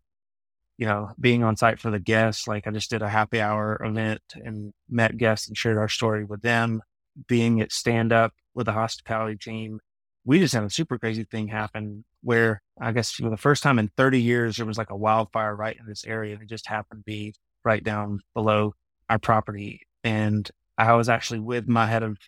[0.78, 2.46] you know, being on site for the guests.
[2.46, 6.24] Like I just did a happy hour event and met guests and shared our story
[6.24, 6.82] with them
[7.26, 9.80] being at stand up with the hospitality team,
[10.24, 13.78] we just had a super crazy thing happen where I guess for the first time
[13.78, 16.34] in 30 years, there was like a wildfire right in this area.
[16.34, 17.34] And it just happened to be
[17.64, 18.74] right down below
[19.08, 19.82] our property.
[20.02, 22.18] And I was actually with my head of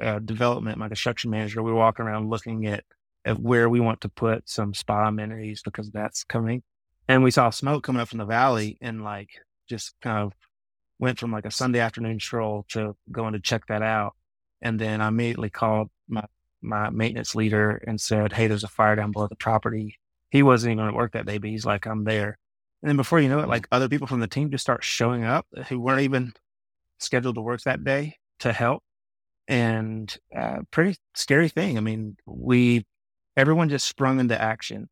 [0.00, 1.62] uh, development, my construction manager.
[1.62, 2.84] We were walking around looking at,
[3.24, 6.62] at where we want to put some spa amenities because that's coming.
[7.08, 9.30] And we saw smoke coming up from the valley and like
[9.68, 10.32] just kind of
[10.98, 14.14] went from like a Sunday afternoon stroll to going to check that out.
[14.60, 16.24] And then I immediately called my,
[16.60, 19.98] my maintenance leader and said, Hey, there's a fire down below the property.
[20.30, 22.38] He wasn't even at work that day, but he's like, I'm there.
[22.82, 25.24] And then before you know it, like other people from the team just start showing
[25.24, 26.32] up who weren't even
[26.98, 28.82] scheduled to work that day to help.
[29.48, 31.78] And uh, pretty scary thing.
[31.78, 32.84] I mean, we,
[33.36, 34.88] everyone just sprung into action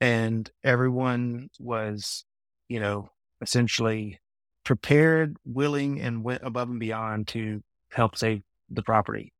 [0.00, 2.24] and everyone was,
[2.68, 3.08] you know,
[3.40, 4.20] essentially
[4.64, 9.32] prepared, willing, and went above and beyond to help save the property.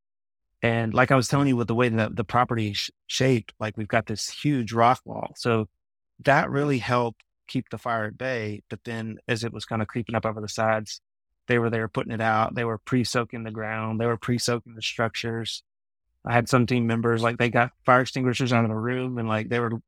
[0.62, 2.75] And like I was telling you, with the way that the property
[3.07, 5.33] shaped, like we've got this huge rock wall.
[5.37, 5.66] So
[6.25, 8.62] that really helped keep the fire at bay.
[8.71, 11.01] But then as it was kind of creeping up over the sides,
[11.46, 12.54] they were there putting it out.
[12.54, 15.62] They were pre soaking the ground, they were pre soaking the structures.
[16.24, 19.28] I had some team members like they got fire extinguishers out of the room and
[19.28, 19.80] like they were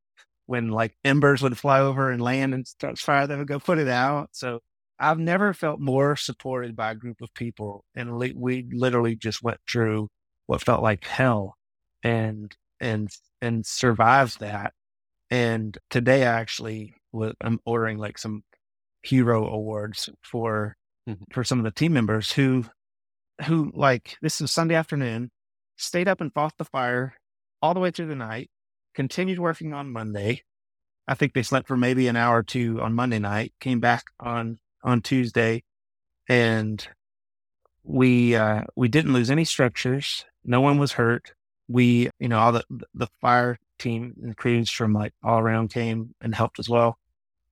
[0.48, 3.78] when like embers would fly over and land and start fire, they would go put
[3.78, 4.30] it out.
[4.32, 4.60] So
[4.98, 7.84] I've never felt more supported by a group of people.
[7.94, 10.08] And we literally just went through
[10.46, 11.56] what felt like hell
[12.02, 13.10] and, and,
[13.42, 14.72] and survived that.
[15.30, 18.42] And today I actually was, I'm ordering like some
[19.02, 20.76] hero awards for,
[21.08, 21.24] mm-hmm.
[21.32, 22.64] for some of the team members who,
[23.44, 25.30] who like, this is Sunday afternoon,
[25.76, 27.14] stayed up and fought the fire
[27.62, 28.50] all the way through the night,
[28.94, 30.42] continued working on Monday.
[31.06, 34.04] I think they slept for maybe an hour or two on Monday night, came back
[34.20, 35.64] on on Tuesday,
[36.28, 36.86] and
[37.82, 40.26] we uh, we didn't lose any structures.
[40.44, 41.32] No one was hurt.
[41.66, 46.14] We, you know, all the the fire team and crews from like all around came
[46.20, 46.98] and helped as well.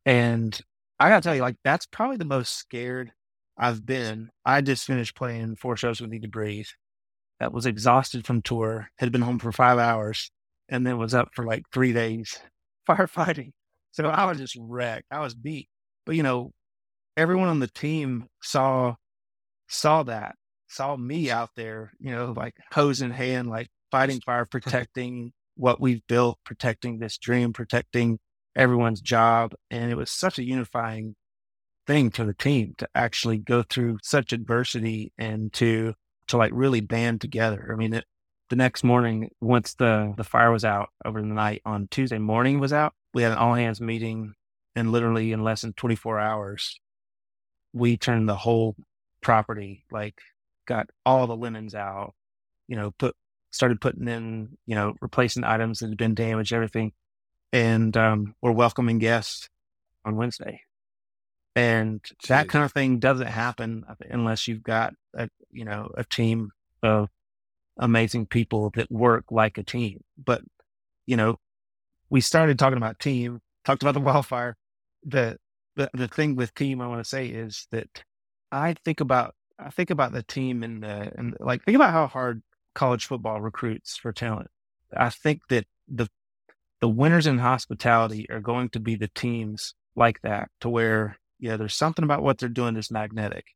[0.04, 0.58] And
[1.00, 3.12] I gotta tell you, like that's probably the most scared
[3.58, 4.30] I've been.
[4.44, 6.66] I just finished playing four shows with Need to Breathe.
[7.40, 10.30] That was exhausted from tour, had been home for five hours,
[10.68, 12.38] and then was up for like three days
[12.88, 13.52] firefighting.
[13.92, 15.06] So I was just wrecked.
[15.10, 15.68] I was beat.
[16.04, 16.52] But you know,
[17.16, 18.94] everyone on the team saw
[19.68, 20.36] saw that,
[20.68, 25.80] saw me out there, you know, like hose in hand, like fighting fire, protecting what
[25.80, 28.18] we've built, protecting this dream, protecting
[28.54, 29.54] everyone's job.
[29.70, 31.16] And it was such a unifying
[31.86, 35.94] thing for the team to actually go through such adversity and to
[36.28, 37.70] to like really band together.
[37.72, 38.04] I mean, it,
[38.50, 42.60] the next morning, once the the fire was out over the night on Tuesday morning
[42.60, 44.34] was out, we had an all hands meeting,
[44.74, 46.80] and literally in less than 24 hours,
[47.72, 48.76] we turned the whole
[49.20, 50.18] property, like
[50.66, 52.14] got all the linens out,
[52.68, 53.14] you know, put,
[53.50, 56.92] started putting in, you know, replacing items that had been damaged, everything.
[57.52, 59.48] And um, we're welcoming guests
[60.04, 60.60] on Wednesday.
[61.56, 62.28] And Jeez.
[62.28, 66.50] that kind of thing doesn't happen unless you've got a, you know, a team
[66.82, 67.08] of
[67.78, 70.04] amazing people that work like a team.
[70.22, 70.42] But,
[71.06, 71.38] you know,
[72.10, 74.56] we started talking about team, talked about the wildfire.
[75.02, 75.38] The
[75.76, 78.04] the, the thing with team I want to say is that
[78.52, 82.06] I think about I think about the team and the and like think about how
[82.06, 82.42] hard
[82.74, 84.50] college football recruits for talent.
[84.94, 86.08] I think that the
[86.80, 91.56] the winners in hospitality are going to be the teams like that to where yeah
[91.56, 93.46] there's something about what they're doing that's magnetic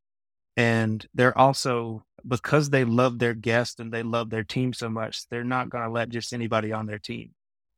[0.57, 5.27] and they're also because they love their guests and they love their team so much
[5.29, 7.31] they're not going to let just anybody on their team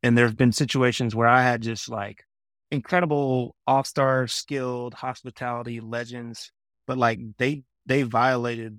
[0.03, 2.25] and there's been situations where i had just like
[2.71, 6.51] incredible all-star skilled hospitality legends
[6.87, 8.79] but like they they violated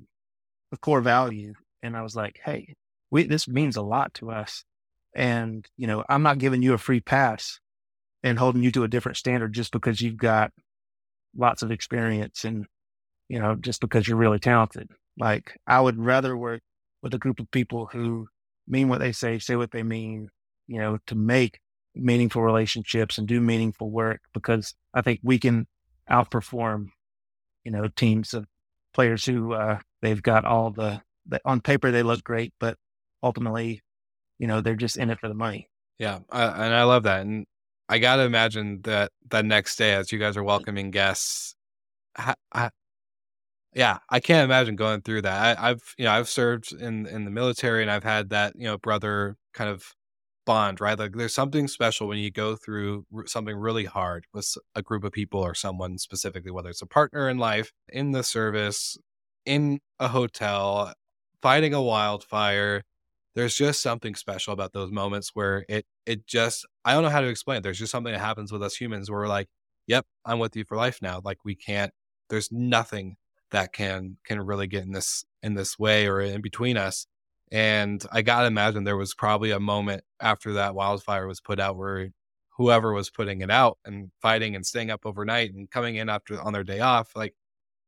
[0.71, 2.75] the core value and i was like hey
[3.11, 4.65] we this means a lot to us
[5.15, 7.59] and, you know, I'm not giving you a free pass
[8.23, 10.51] and holding you to a different standard just because you've got
[11.35, 12.65] lots of experience and,
[13.29, 14.89] you know, just because you're really talented.
[15.17, 16.61] Like I would rather work
[17.01, 18.27] with a group of people who
[18.67, 20.29] mean what they say, say what they mean,
[20.67, 21.59] you know, to make
[21.95, 25.67] meaningful relationships and do meaningful work because I think we can
[26.09, 26.87] outperform,
[27.63, 28.47] you know, teams of
[28.93, 32.77] players who uh, they've got all the, the on paper they look great, but
[33.21, 33.81] ultimately
[34.39, 35.69] you know, they're just in it for the money.
[35.99, 37.21] Yeah, I, and I love that.
[37.21, 37.45] And
[37.89, 40.47] I got to imagine that that next day, as you guys are mm.
[40.47, 41.55] welcoming guests,
[42.17, 42.69] I, I,
[43.75, 45.59] yeah, I can't imagine going through that.
[45.59, 48.65] I, have you know I've served in in the military, and I've had that you
[48.65, 49.83] know brother kind of
[50.45, 50.97] bond, right?
[50.97, 55.11] Like there's something special when you go through something really hard with a group of
[55.11, 58.97] people or someone specifically, whether it's a partner in life, in the service,
[59.45, 60.93] in a hotel,
[61.41, 62.83] fighting a wildfire
[63.35, 67.21] there's just something special about those moments where it it just I don't know how
[67.21, 67.63] to explain it.
[67.63, 69.47] There's just something that happens with us humans where we're like,
[69.87, 71.21] yep, I'm with you for life now.
[71.23, 71.91] Like we can't
[72.29, 73.17] there's nothing
[73.51, 77.07] that can can really get in this in this way or in between us.
[77.51, 81.77] And I gotta imagine there was probably a moment after that wildfire was put out
[81.77, 82.09] where
[82.57, 86.39] whoever was putting it out and fighting and staying up overnight and coming in after
[86.41, 87.33] on their day off, like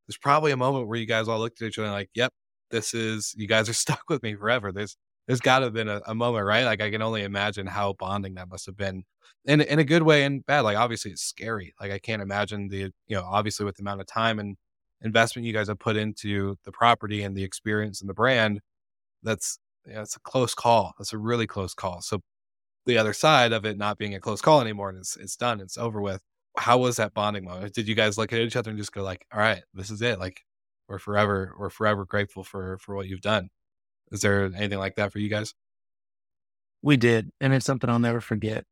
[0.06, 2.32] there's probably a moment where you guys all looked at each other like, yep,
[2.70, 4.72] this is you guys are stuck with me forever.
[4.72, 4.96] There's
[5.26, 6.64] there's got to have been a, a, moment, right?
[6.64, 9.04] Like I can only imagine how bonding that must have been,
[9.44, 10.60] in in a good way and bad.
[10.60, 11.74] Like obviously it's scary.
[11.80, 14.56] Like I can't imagine the you know obviously with the amount of time and
[15.02, 18.60] investment you guys have put into the property and the experience and the brand.
[19.22, 20.94] That's yeah, it's a close call.
[20.98, 22.02] That's a really close call.
[22.02, 22.20] So
[22.86, 25.60] the other side of it not being a close call anymore and it's it's done.
[25.60, 26.22] It's over with.
[26.58, 27.74] How was that bonding moment?
[27.74, 30.02] Did you guys look at each other and just go like, "All right, this is
[30.02, 30.18] it.
[30.18, 30.42] Like
[30.88, 33.50] we're forever we're forever grateful for for what you've done."
[34.12, 35.54] Is there anything like that for you guys?
[36.82, 37.30] We did.
[37.40, 38.64] And it's something I'll never forget.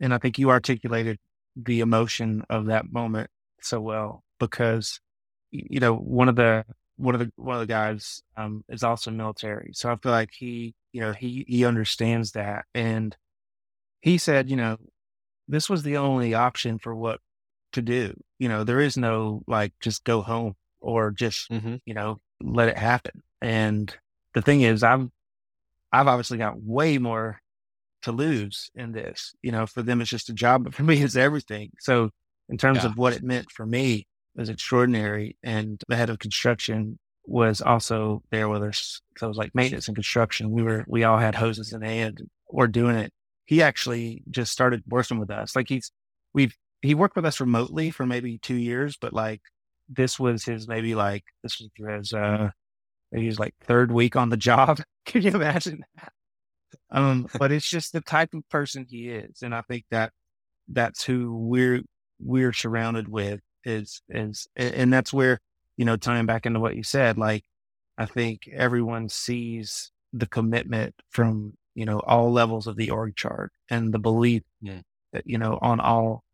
[0.00, 1.18] And I think you articulated
[1.56, 3.30] the emotion of that moment
[3.60, 5.00] so well because,
[5.50, 6.64] you know, one of the,
[6.96, 9.70] one of the, one of the guys, um, is also military.
[9.74, 12.64] So I feel like he, you know, he, he understands that.
[12.74, 13.16] And
[14.00, 14.78] he said, you know,
[15.48, 17.20] this was the only option for what
[17.72, 18.14] to do.
[18.38, 21.76] You know, there is no like just go home or just, mm-hmm.
[21.84, 23.22] you know, let it happen.
[23.42, 23.94] And
[24.38, 25.08] the thing is, I've
[25.92, 27.40] I've obviously got way more
[28.02, 29.34] to lose in this.
[29.42, 31.72] You know, for them it's just a job, but for me it's everything.
[31.80, 32.10] So
[32.48, 32.90] in terms yeah.
[32.90, 35.36] of what it meant for me, it was extraordinary.
[35.42, 39.00] And the head of construction was also there with us.
[39.16, 40.52] So it was like maintenance and construction.
[40.52, 42.22] We were we all had hoses in hand.
[42.48, 43.12] We're doing it.
[43.44, 45.56] He actually just started working with us.
[45.56, 45.90] Like he's
[46.32, 49.40] we've he worked with us remotely for maybe two years, but like
[49.88, 52.50] this was his maybe like this was his uh
[53.14, 54.80] He's like third week on the job.
[55.06, 56.12] Can you imagine that?
[56.90, 60.12] Um, but it's just the type of person he is, and I think that
[60.68, 61.82] that's who we're
[62.20, 65.38] we're surrounded with is is, and that's where
[65.76, 67.44] you know tying back into what you said, like
[67.96, 73.52] I think everyone sees the commitment from you know all levels of the org chart
[73.68, 74.80] and the belief yeah.
[75.12, 76.24] that you know on all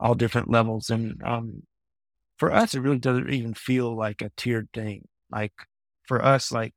[0.00, 1.62] all different levels, and um,
[2.36, 5.06] for us, it really doesn't even feel like a tiered thing.
[5.30, 5.52] Like
[6.06, 6.74] for us, like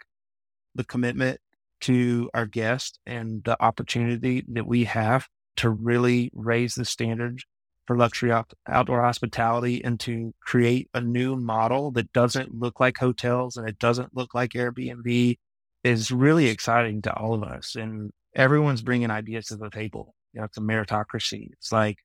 [0.76, 1.40] the commitment
[1.82, 7.42] to our guests and the opportunity that we have to really raise the standard
[7.86, 12.98] for luxury out- outdoor hospitality and to create a new model that doesn't look like
[12.98, 15.38] hotels and it doesn't look like Airbnb
[15.84, 17.76] is really exciting to all of us.
[17.76, 20.14] And everyone's bringing ideas to the table.
[20.34, 21.50] You know, it's a meritocracy.
[21.54, 21.98] It's like,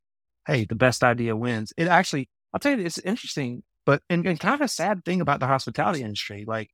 [0.46, 1.72] hey, the best idea wins.
[1.76, 5.20] It actually, I'll tell you, it's interesting, but and, and kind of a sad thing
[5.20, 6.44] about the hospitality industry.
[6.46, 6.70] Like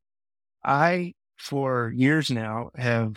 [0.64, 3.16] I, for years now, have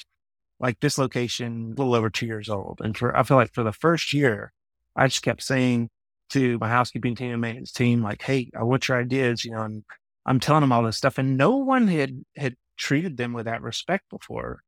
[0.60, 2.80] like this location a little over two years old.
[2.84, 4.54] And for, I feel like for the first year,
[4.96, 5.90] I just kept saying
[6.30, 9.44] to my housekeeping team and maintenance team, like, Hey, uh, what's your ideas?
[9.46, 9.84] You know, and
[10.26, 13.62] I'm telling them all this stuff and no one had, had treated them with that
[13.62, 14.62] respect before,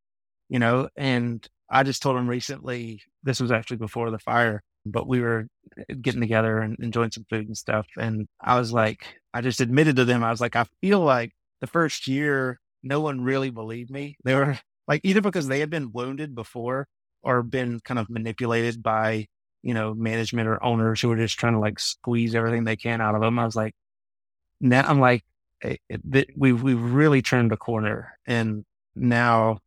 [0.49, 4.63] you know, and I just told them recently, this was actually before the fire.
[4.85, 5.47] but we were
[5.77, 7.87] eh, getting together and enjoying some food and stuff.
[7.97, 11.31] And I was like, I just admitted to them, I was like, I feel like
[11.61, 14.17] the first year, no one really believed me.
[14.23, 16.87] They were like, either because they had been wounded before
[17.23, 19.27] or been kind of manipulated by,
[19.61, 23.01] you know, management or owners who were just trying to like squeeze everything they can
[23.01, 23.39] out of them.
[23.39, 23.73] I was like,
[24.59, 25.23] now I'm like,
[25.61, 25.79] it,
[26.35, 28.17] we've, we've really turned a corner.
[28.27, 28.65] And
[28.95, 29.59] now,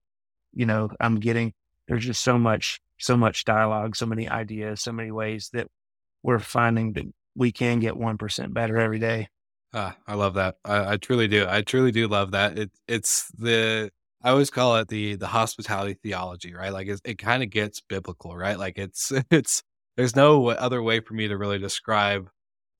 [0.54, 1.54] you know, I'm getting,
[1.88, 5.68] there's just so much, so much dialogue, so many ideas, so many ways that
[6.22, 9.28] we're finding that we can get 1% better every day.
[9.76, 10.56] Ah, I love that.
[10.64, 11.46] I, I truly do.
[11.48, 12.58] I truly do love that.
[12.58, 13.90] It, it's the,
[14.22, 16.72] I always call it the the hospitality theology, right?
[16.72, 18.58] Like it, kind of gets biblical, right?
[18.58, 19.62] Like it's it's
[19.96, 22.30] there's no other way for me to really describe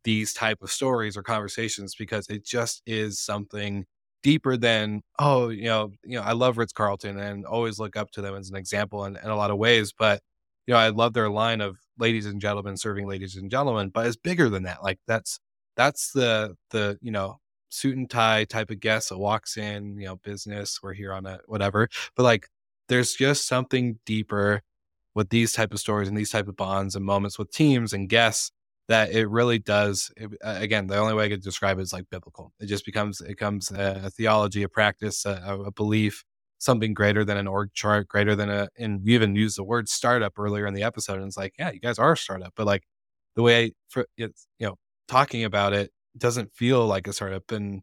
[0.05, 3.86] these type of stories or conversations because it just is something
[4.24, 8.12] deeper than oh you know you know I love Ritz Carlton and always look up
[8.12, 10.22] to them as an example in, in a lot of ways, but
[10.68, 14.07] you know I love their line of ladies and gentlemen serving ladies and gentlemen, but
[14.09, 14.82] it's bigger than that.
[14.84, 15.40] Like that's
[15.77, 20.07] that's the the you know suit and tie type of guest that walks in, you
[20.07, 21.89] know, business, we're here on a whatever.
[22.16, 22.49] But like
[22.89, 24.62] there's just something deeper
[25.14, 28.09] with these type of stories and these type of bonds and moments with teams and
[28.09, 28.53] guests
[28.89, 32.09] that it really does it, again the only way i could describe it is like
[32.11, 36.24] biblical it just becomes it becomes a, a theology a practice a, a, belief
[36.59, 39.89] something greater than an org chart greater than a and we even used the word
[39.89, 42.66] startup earlier in the episode and it's like yeah you guys are a startup but
[42.66, 42.85] like
[43.35, 44.77] the way I, for it's you know
[45.09, 47.50] talking about it doesn't feel like a startup.
[47.52, 47.82] And,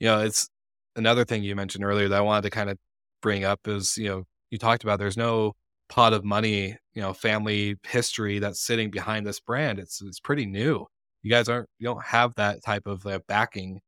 [0.00, 0.48] you know, it's
[0.96, 2.78] another thing you mentioned earlier that I wanted to kind of
[3.22, 5.52] bring up is, you know, you talked about there's no
[5.88, 9.78] pot of money, you know, family history that's sitting behind this brand.
[9.78, 10.86] It's it's pretty new.
[11.22, 13.80] You guys aren't you don't have that type of uh, backing,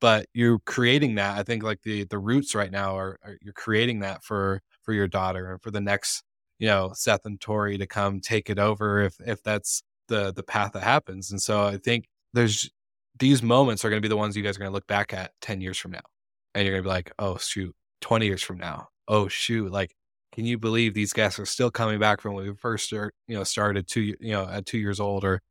[0.00, 1.38] but you're creating that.
[1.38, 4.92] I think like the the roots right now are, are you're creating that for for
[4.94, 6.22] your daughter and for the next,
[6.58, 10.42] you know, Seth and Tori to come take it over if if that's the the
[10.42, 11.30] path that happens.
[11.30, 12.70] And so I think there's
[13.18, 15.12] these moments are going to be the ones you guys are going to look back
[15.12, 16.00] at 10 years from now.
[16.54, 18.88] And you're going to be like, oh, shoot, 20 years from now.
[19.06, 19.70] Oh, shoot.
[19.70, 19.94] Like,
[20.32, 23.36] can you believe these guys are still coming back from when we first start, you
[23.36, 25.42] know, started two, you know, at two years old or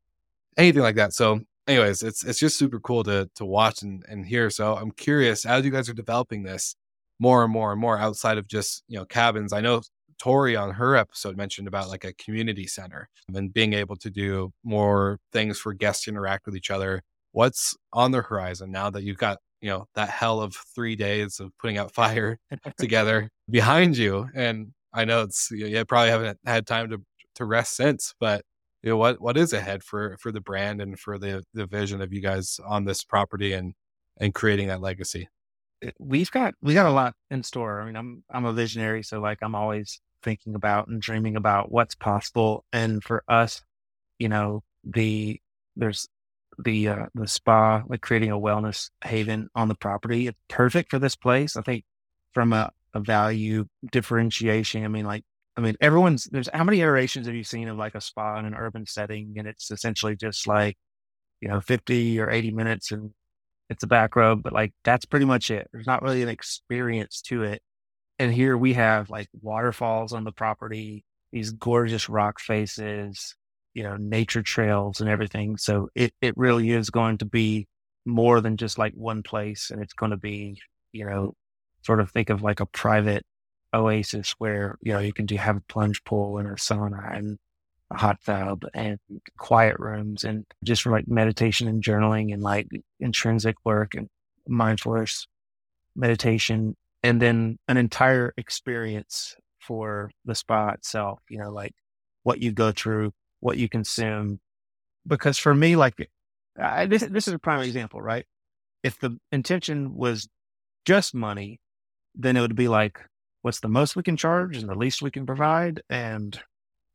[0.56, 1.14] anything like that.
[1.14, 4.50] So anyways, it's, it's just super cool to, to watch and, and hear.
[4.50, 6.76] So I'm curious as you guys are developing this
[7.20, 9.52] more and more and more outside of just, you know, cabins.
[9.52, 9.82] I know
[10.18, 14.52] Tori on her episode mentioned about like a community center and being able to do
[14.64, 17.02] more things for guests to interact with each other.
[17.32, 21.40] What's on the horizon now that you've got you know that hell of three days
[21.40, 22.38] of putting out fire
[22.78, 24.28] together behind you?
[24.36, 27.02] And i know it's you probably haven't had time to
[27.36, 28.42] to rest since but
[28.84, 32.02] you know what what is ahead for for the brand and for the the vision
[32.02, 33.74] of you guys on this property and
[34.20, 35.28] and creating that legacy?
[36.00, 37.82] We've got we got a lot in store.
[37.82, 41.72] I mean i'm i'm a visionary so like i'm always thinking about and dreaming about
[41.72, 43.62] what's possible and for us
[44.20, 45.40] you know the
[45.76, 46.08] there's
[46.58, 50.28] the uh, the spa, like creating a wellness haven on the property.
[50.28, 51.56] It's perfect for this place.
[51.56, 51.86] I think
[52.34, 54.84] from a, a value differentiation.
[54.84, 55.24] I mean, like
[55.56, 58.46] I mean, everyone's there's how many iterations have you seen of like a spa in
[58.46, 60.78] an urban setting, and it's essentially just like
[61.42, 63.12] you know 50 or 80 minutes and
[63.70, 65.70] it's a back rub, but like that's pretty much it.
[65.74, 67.62] There's not really an experience to it.
[68.20, 73.36] And here we have like waterfalls on the property, these gorgeous rock faces,
[73.74, 75.58] you know, nature trails and everything.
[75.58, 77.68] So it, it really is going to be
[78.06, 79.70] more than just like one place.
[79.70, 80.60] And it's going to be,
[80.92, 81.34] you know,
[81.84, 83.24] sort of think of like a private
[83.74, 87.38] oasis where, you know, you can do have a plunge pool and a sauna and
[87.92, 88.98] a hot tub and
[89.38, 92.68] quiet rooms and just for like meditation and journaling and like
[93.00, 94.10] intrinsic work and
[94.48, 95.28] mindfulness
[95.96, 101.74] meditation and then an entire experience for the spa itself, you know, like
[102.24, 104.40] what you go through what you consume.
[105.06, 106.10] Because for me, like
[106.60, 108.26] I, this, this is a prime example, right?
[108.84, 110.28] If the intention was
[110.86, 111.60] just money,
[112.16, 113.00] then it would be like,
[113.42, 115.82] what's the most we can charge and the least we can provide?
[115.90, 116.40] And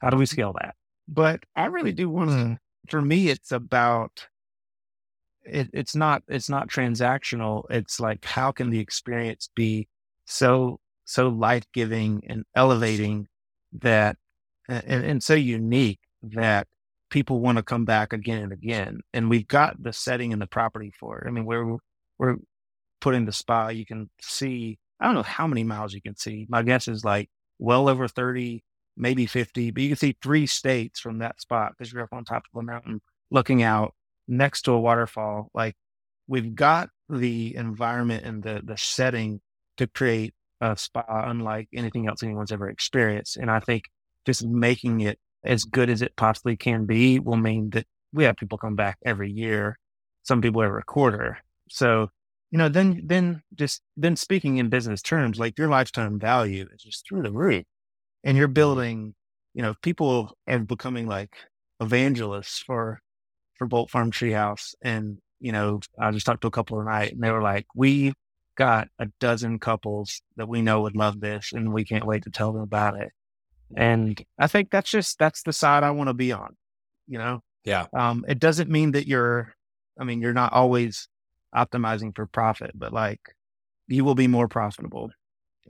[0.01, 0.33] how do we mm-hmm.
[0.33, 0.75] scale that?
[1.09, 2.53] But I really do want to, mm-hmm.
[2.89, 4.27] for me, it's about,
[5.45, 7.65] it, it's not, it's not transactional.
[7.71, 9.89] It's like, how can the experience be
[10.25, 13.29] so, so life giving and elevating
[13.81, 14.17] that,
[14.69, 16.67] and, and so unique that
[17.11, 19.01] people want to come back again and again.
[19.13, 21.29] And we've got the setting and the property for it.
[21.29, 21.77] I mean, we're
[22.19, 22.37] we're
[23.01, 23.69] putting the spa.
[23.69, 24.79] You can see.
[24.99, 26.47] I don't know how many miles you can see.
[26.49, 28.65] My guess is like well over thirty,
[28.97, 29.71] maybe fifty.
[29.71, 32.61] But you can see three states from that spot because you're up on top of
[32.61, 33.01] a mountain,
[33.31, 33.95] looking out
[34.27, 35.51] next to a waterfall.
[35.53, 35.77] Like
[36.29, 39.41] we've got the environment and the the setting
[39.77, 43.37] to create a spa unlike anything else anyone's ever experienced.
[43.37, 43.85] And I think
[44.25, 48.37] just making it as good as it possibly can be will mean that we have
[48.37, 49.79] people come back every year,
[50.23, 51.39] some people every quarter.
[51.69, 52.11] So,
[52.51, 56.83] you know, then, then just, then speaking in business terms, like your lifetime value is
[56.83, 57.65] just through the roof
[58.23, 58.53] and you're mm-hmm.
[58.53, 59.15] building,
[59.55, 61.35] you know, people are becoming like
[61.81, 63.01] evangelists for,
[63.57, 64.75] for Bolt Farm Treehouse.
[64.83, 68.13] And, you know, I just talked to a couple tonight and they were like, we
[68.57, 72.31] got a dozen couples that we know would love this and we can't wait to
[72.31, 73.11] tell them about it.
[73.77, 76.57] And I think that's just, that's the side I want to be on,
[77.07, 77.43] you know?
[77.65, 77.87] Yeah.
[77.97, 79.55] Um, it doesn't mean that you're,
[79.99, 81.09] I mean, you're not always
[81.55, 83.21] optimizing for profit, but like
[83.87, 85.11] you will be more profitable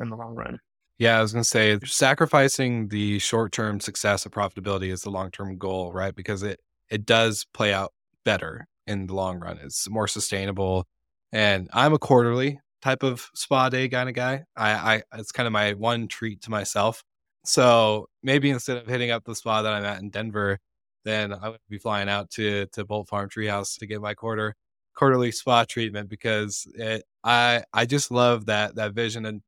[0.01, 0.59] in the long run.
[0.99, 5.59] Yeah, I was going to say sacrificing the short-term success of profitability is the long-term
[5.59, 6.15] goal, right?
[6.15, 6.61] Because it
[6.91, 7.93] it does play out
[8.25, 9.59] better in the long run.
[9.63, 10.87] It's more sustainable.
[11.33, 14.45] And I'm a quarterly type of spa day kind of guy.
[14.57, 17.03] I, I it's kind of my one treat to myself.
[17.45, 20.59] So maybe instead of hitting up the spa that I'm at in Denver,
[21.05, 24.55] then I would be flying out to to Bolt Farm Treehouse to get my quarter
[24.95, 29.43] quarterly spa treatment because it, I I just love that that vision and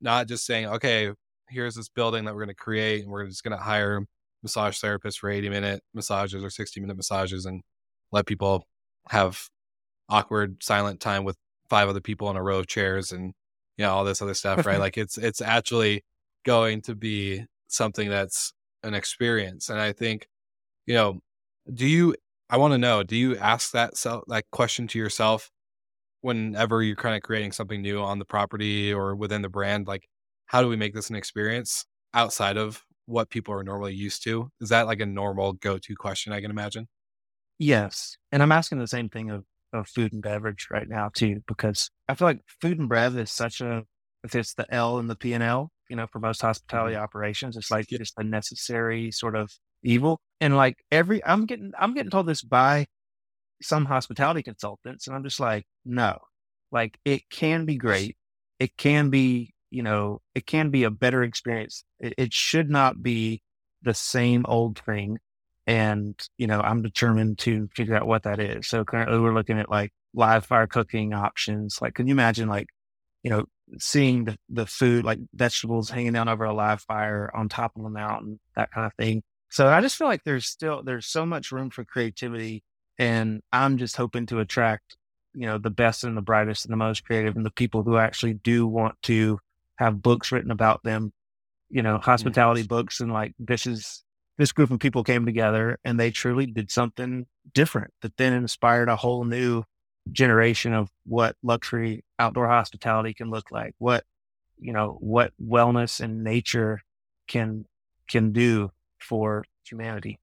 [0.00, 1.12] not just saying okay
[1.48, 4.04] here's this building that we're going to create and we're just going to hire
[4.42, 7.62] massage therapists for 80 minute massages or 60 minute massages and
[8.12, 8.66] let people
[9.10, 9.48] have
[10.08, 11.36] awkward silent time with
[11.74, 13.32] five other people in a row of chairs and
[13.76, 14.78] you know all this other stuff right?
[14.86, 16.04] Like it's it's actually
[16.44, 18.52] going to be something that's
[18.82, 20.28] an experience and i think
[20.86, 21.18] you know
[21.72, 22.14] do you
[22.50, 25.50] i want to know do you ask that self that question to yourself
[26.24, 29.86] whenever you're kind of creating something new on the property or within the brand?
[29.86, 30.08] Like
[30.46, 34.50] how do we make this an experience outside of what people are normally used to?
[34.58, 36.88] Is that like a normal go-to question i can imagine?
[37.58, 39.44] Yes and i'm asking the same thing of
[39.74, 43.30] of food and beverage right now too, because I feel like food and bev is
[43.30, 43.82] such a,
[44.22, 47.04] if it's the L and the P and L, you know, for most hospitality mm-hmm.
[47.04, 49.50] operations, it's like just a necessary sort of
[49.82, 50.20] evil.
[50.40, 52.86] And like every, I'm getting, I'm getting told this by
[53.62, 56.18] some hospitality consultants, and I'm just like, no,
[56.72, 58.16] like it can be great.
[58.58, 61.84] It can be, you know, it can be a better experience.
[62.00, 63.42] It, it should not be
[63.82, 65.18] the same old thing
[65.66, 68.68] and, you know, I'm determined to figure out what that is.
[68.68, 71.78] So currently we're looking at like live fire cooking options.
[71.80, 72.68] Like, can you imagine like,
[73.22, 73.44] you know,
[73.78, 77.84] seeing the, the food, like vegetables hanging down over a live fire on top of
[77.84, 79.22] a mountain, that kind of thing.
[79.48, 82.62] So I just feel like there's still, there's so much room for creativity
[82.98, 84.96] and I'm just hoping to attract,
[85.32, 87.96] you know, the best and the brightest and the most creative and the people who
[87.96, 89.38] actually do want to
[89.76, 91.12] have books written about them,
[91.70, 92.68] you know, hospitality yes.
[92.68, 94.03] books and like, this is,
[94.38, 98.88] this group of people came together and they truly did something different that then inspired
[98.88, 99.62] a whole new
[100.12, 104.04] generation of what luxury outdoor hospitality can look like what
[104.58, 106.80] you know what wellness and nature
[107.26, 107.64] can
[108.08, 110.18] can do for humanity.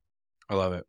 [0.49, 0.85] I love it.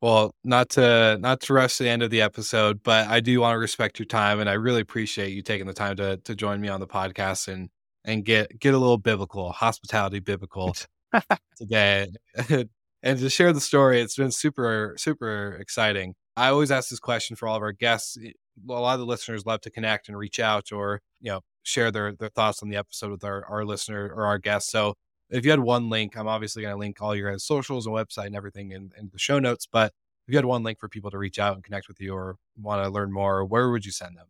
[0.00, 3.54] Well not to not to rush the end of the episode but i do want
[3.54, 6.60] to respect your time and i really appreciate you taking the time to to join
[6.60, 7.70] me on the podcast and
[8.04, 10.74] and get get a little biblical hospitality biblical
[11.56, 12.08] today
[13.02, 14.00] and to share the story.
[14.00, 16.14] It's been super, super exciting.
[16.36, 18.18] I always ask this question for all of our guests.
[18.18, 21.90] A lot of the listeners love to connect and reach out or, you know, share
[21.90, 24.70] their, their thoughts on the episode with our, our listener or our guests.
[24.70, 24.94] So
[25.30, 27.94] if you had one link, I'm obviously going to link all your guys' socials and
[27.94, 29.66] website and everything in, in the show notes.
[29.70, 29.92] But
[30.26, 32.36] if you had one link for people to reach out and connect with you or
[32.60, 34.26] want to learn more, where would you send them?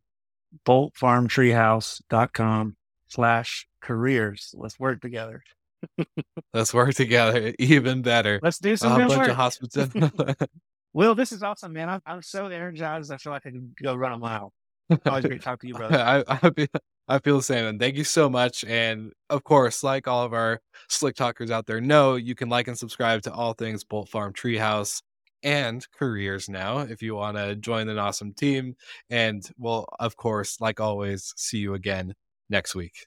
[0.64, 2.76] boltfarmtreehouse.com
[3.08, 4.54] slash careers.
[4.56, 5.42] Let's work together.
[6.54, 8.40] Let's work together even better.
[8.42, 9.28] Let's do some a bunch work.
[9.28, 10.10] of hospital.
[10.92, 11.88] Will, this is awesome, man.
[11.88, 13.12] I'm, I'm so energized.
[13.12, 14.52] I feel like I can go run a mile.
[15.04, 15.98] Always great to talk to you, brother.
[15.98, 16.66] I, I, feel,
[17.08, 17.66] I feel the same.
[17.66, 18.64] And thank you so much.
[18.64, 22.68] And of course, like all of our slick talkers out there know, you can like
[22.68, 25.02] and subscribe to all things Bolt Farm Treehouse
[25.42, 28.76] and careers now if you want to join an awesome team.
[29.10, 32.14] And we'll, of course, like always, see you again
[32.48, 33.06] next week.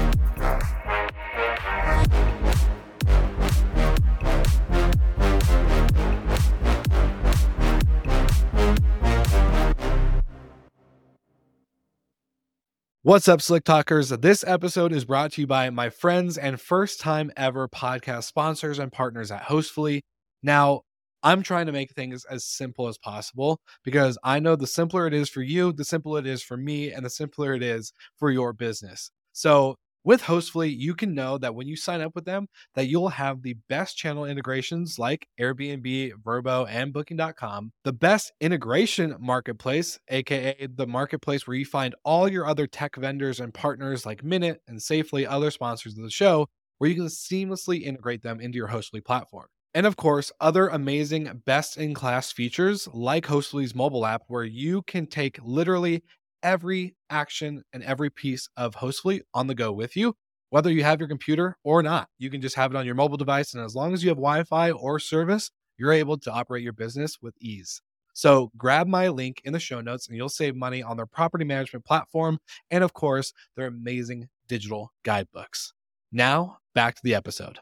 [13.11, 14.07] What's up, Slick Talkers?
[14.07, 18.79] This episode is brought to you by my friends and first time ever podcast sponsors
[18.79, 19.99] and partners at Hostfully.
[20.41, 20.83] Now,
[21.21, 25.13] I'm trying to make things as simple as possible because I know the simpler it
[25.13, 28.31] is for you, the simpler it is for me, and the simpler it is for
[28.31, 29.11] your business.
[29.33, 33.09] So, with Hostfully, you can know that when you sign up with them, that you'll
[33.09, 40.67] have the best channel integrations like Airbnb, Vrbo, and Booking.com, the best integration marketplace, aka
[40.75, 44.81] the marketplace where you find all your other tech vendors and partners like Minut and
[44.81, 46.47] Safely, other sponsors of the show,
[46.77, 49.47] where you can seamlessly integrate them into your Hostfully platform.
[49.73, 54.81] And of course, other amazing best in class features like Hostfully's mobile app, where you
[54.81, 56.03] can take literally
[56.43, 60.15] every action and every piece of Hostfully on the go with you,
[60.49, 62.09] whether you have your computer or not.
[62.17, 63.53] You can just have it on your mobile device.
[63.53, 66.73] And as long as you have Wi Fi or service, you're able to operate your
[66.73, 67.81] business with ease.
[68.13, 71.45] So grab my link in the show notes and you'll save money on their property
[71.45, 72.39] management platform
[72.69, 75.73] and, of course, their amazing digital guidebooks.
[76.11, 77.59] Now, back to the episode.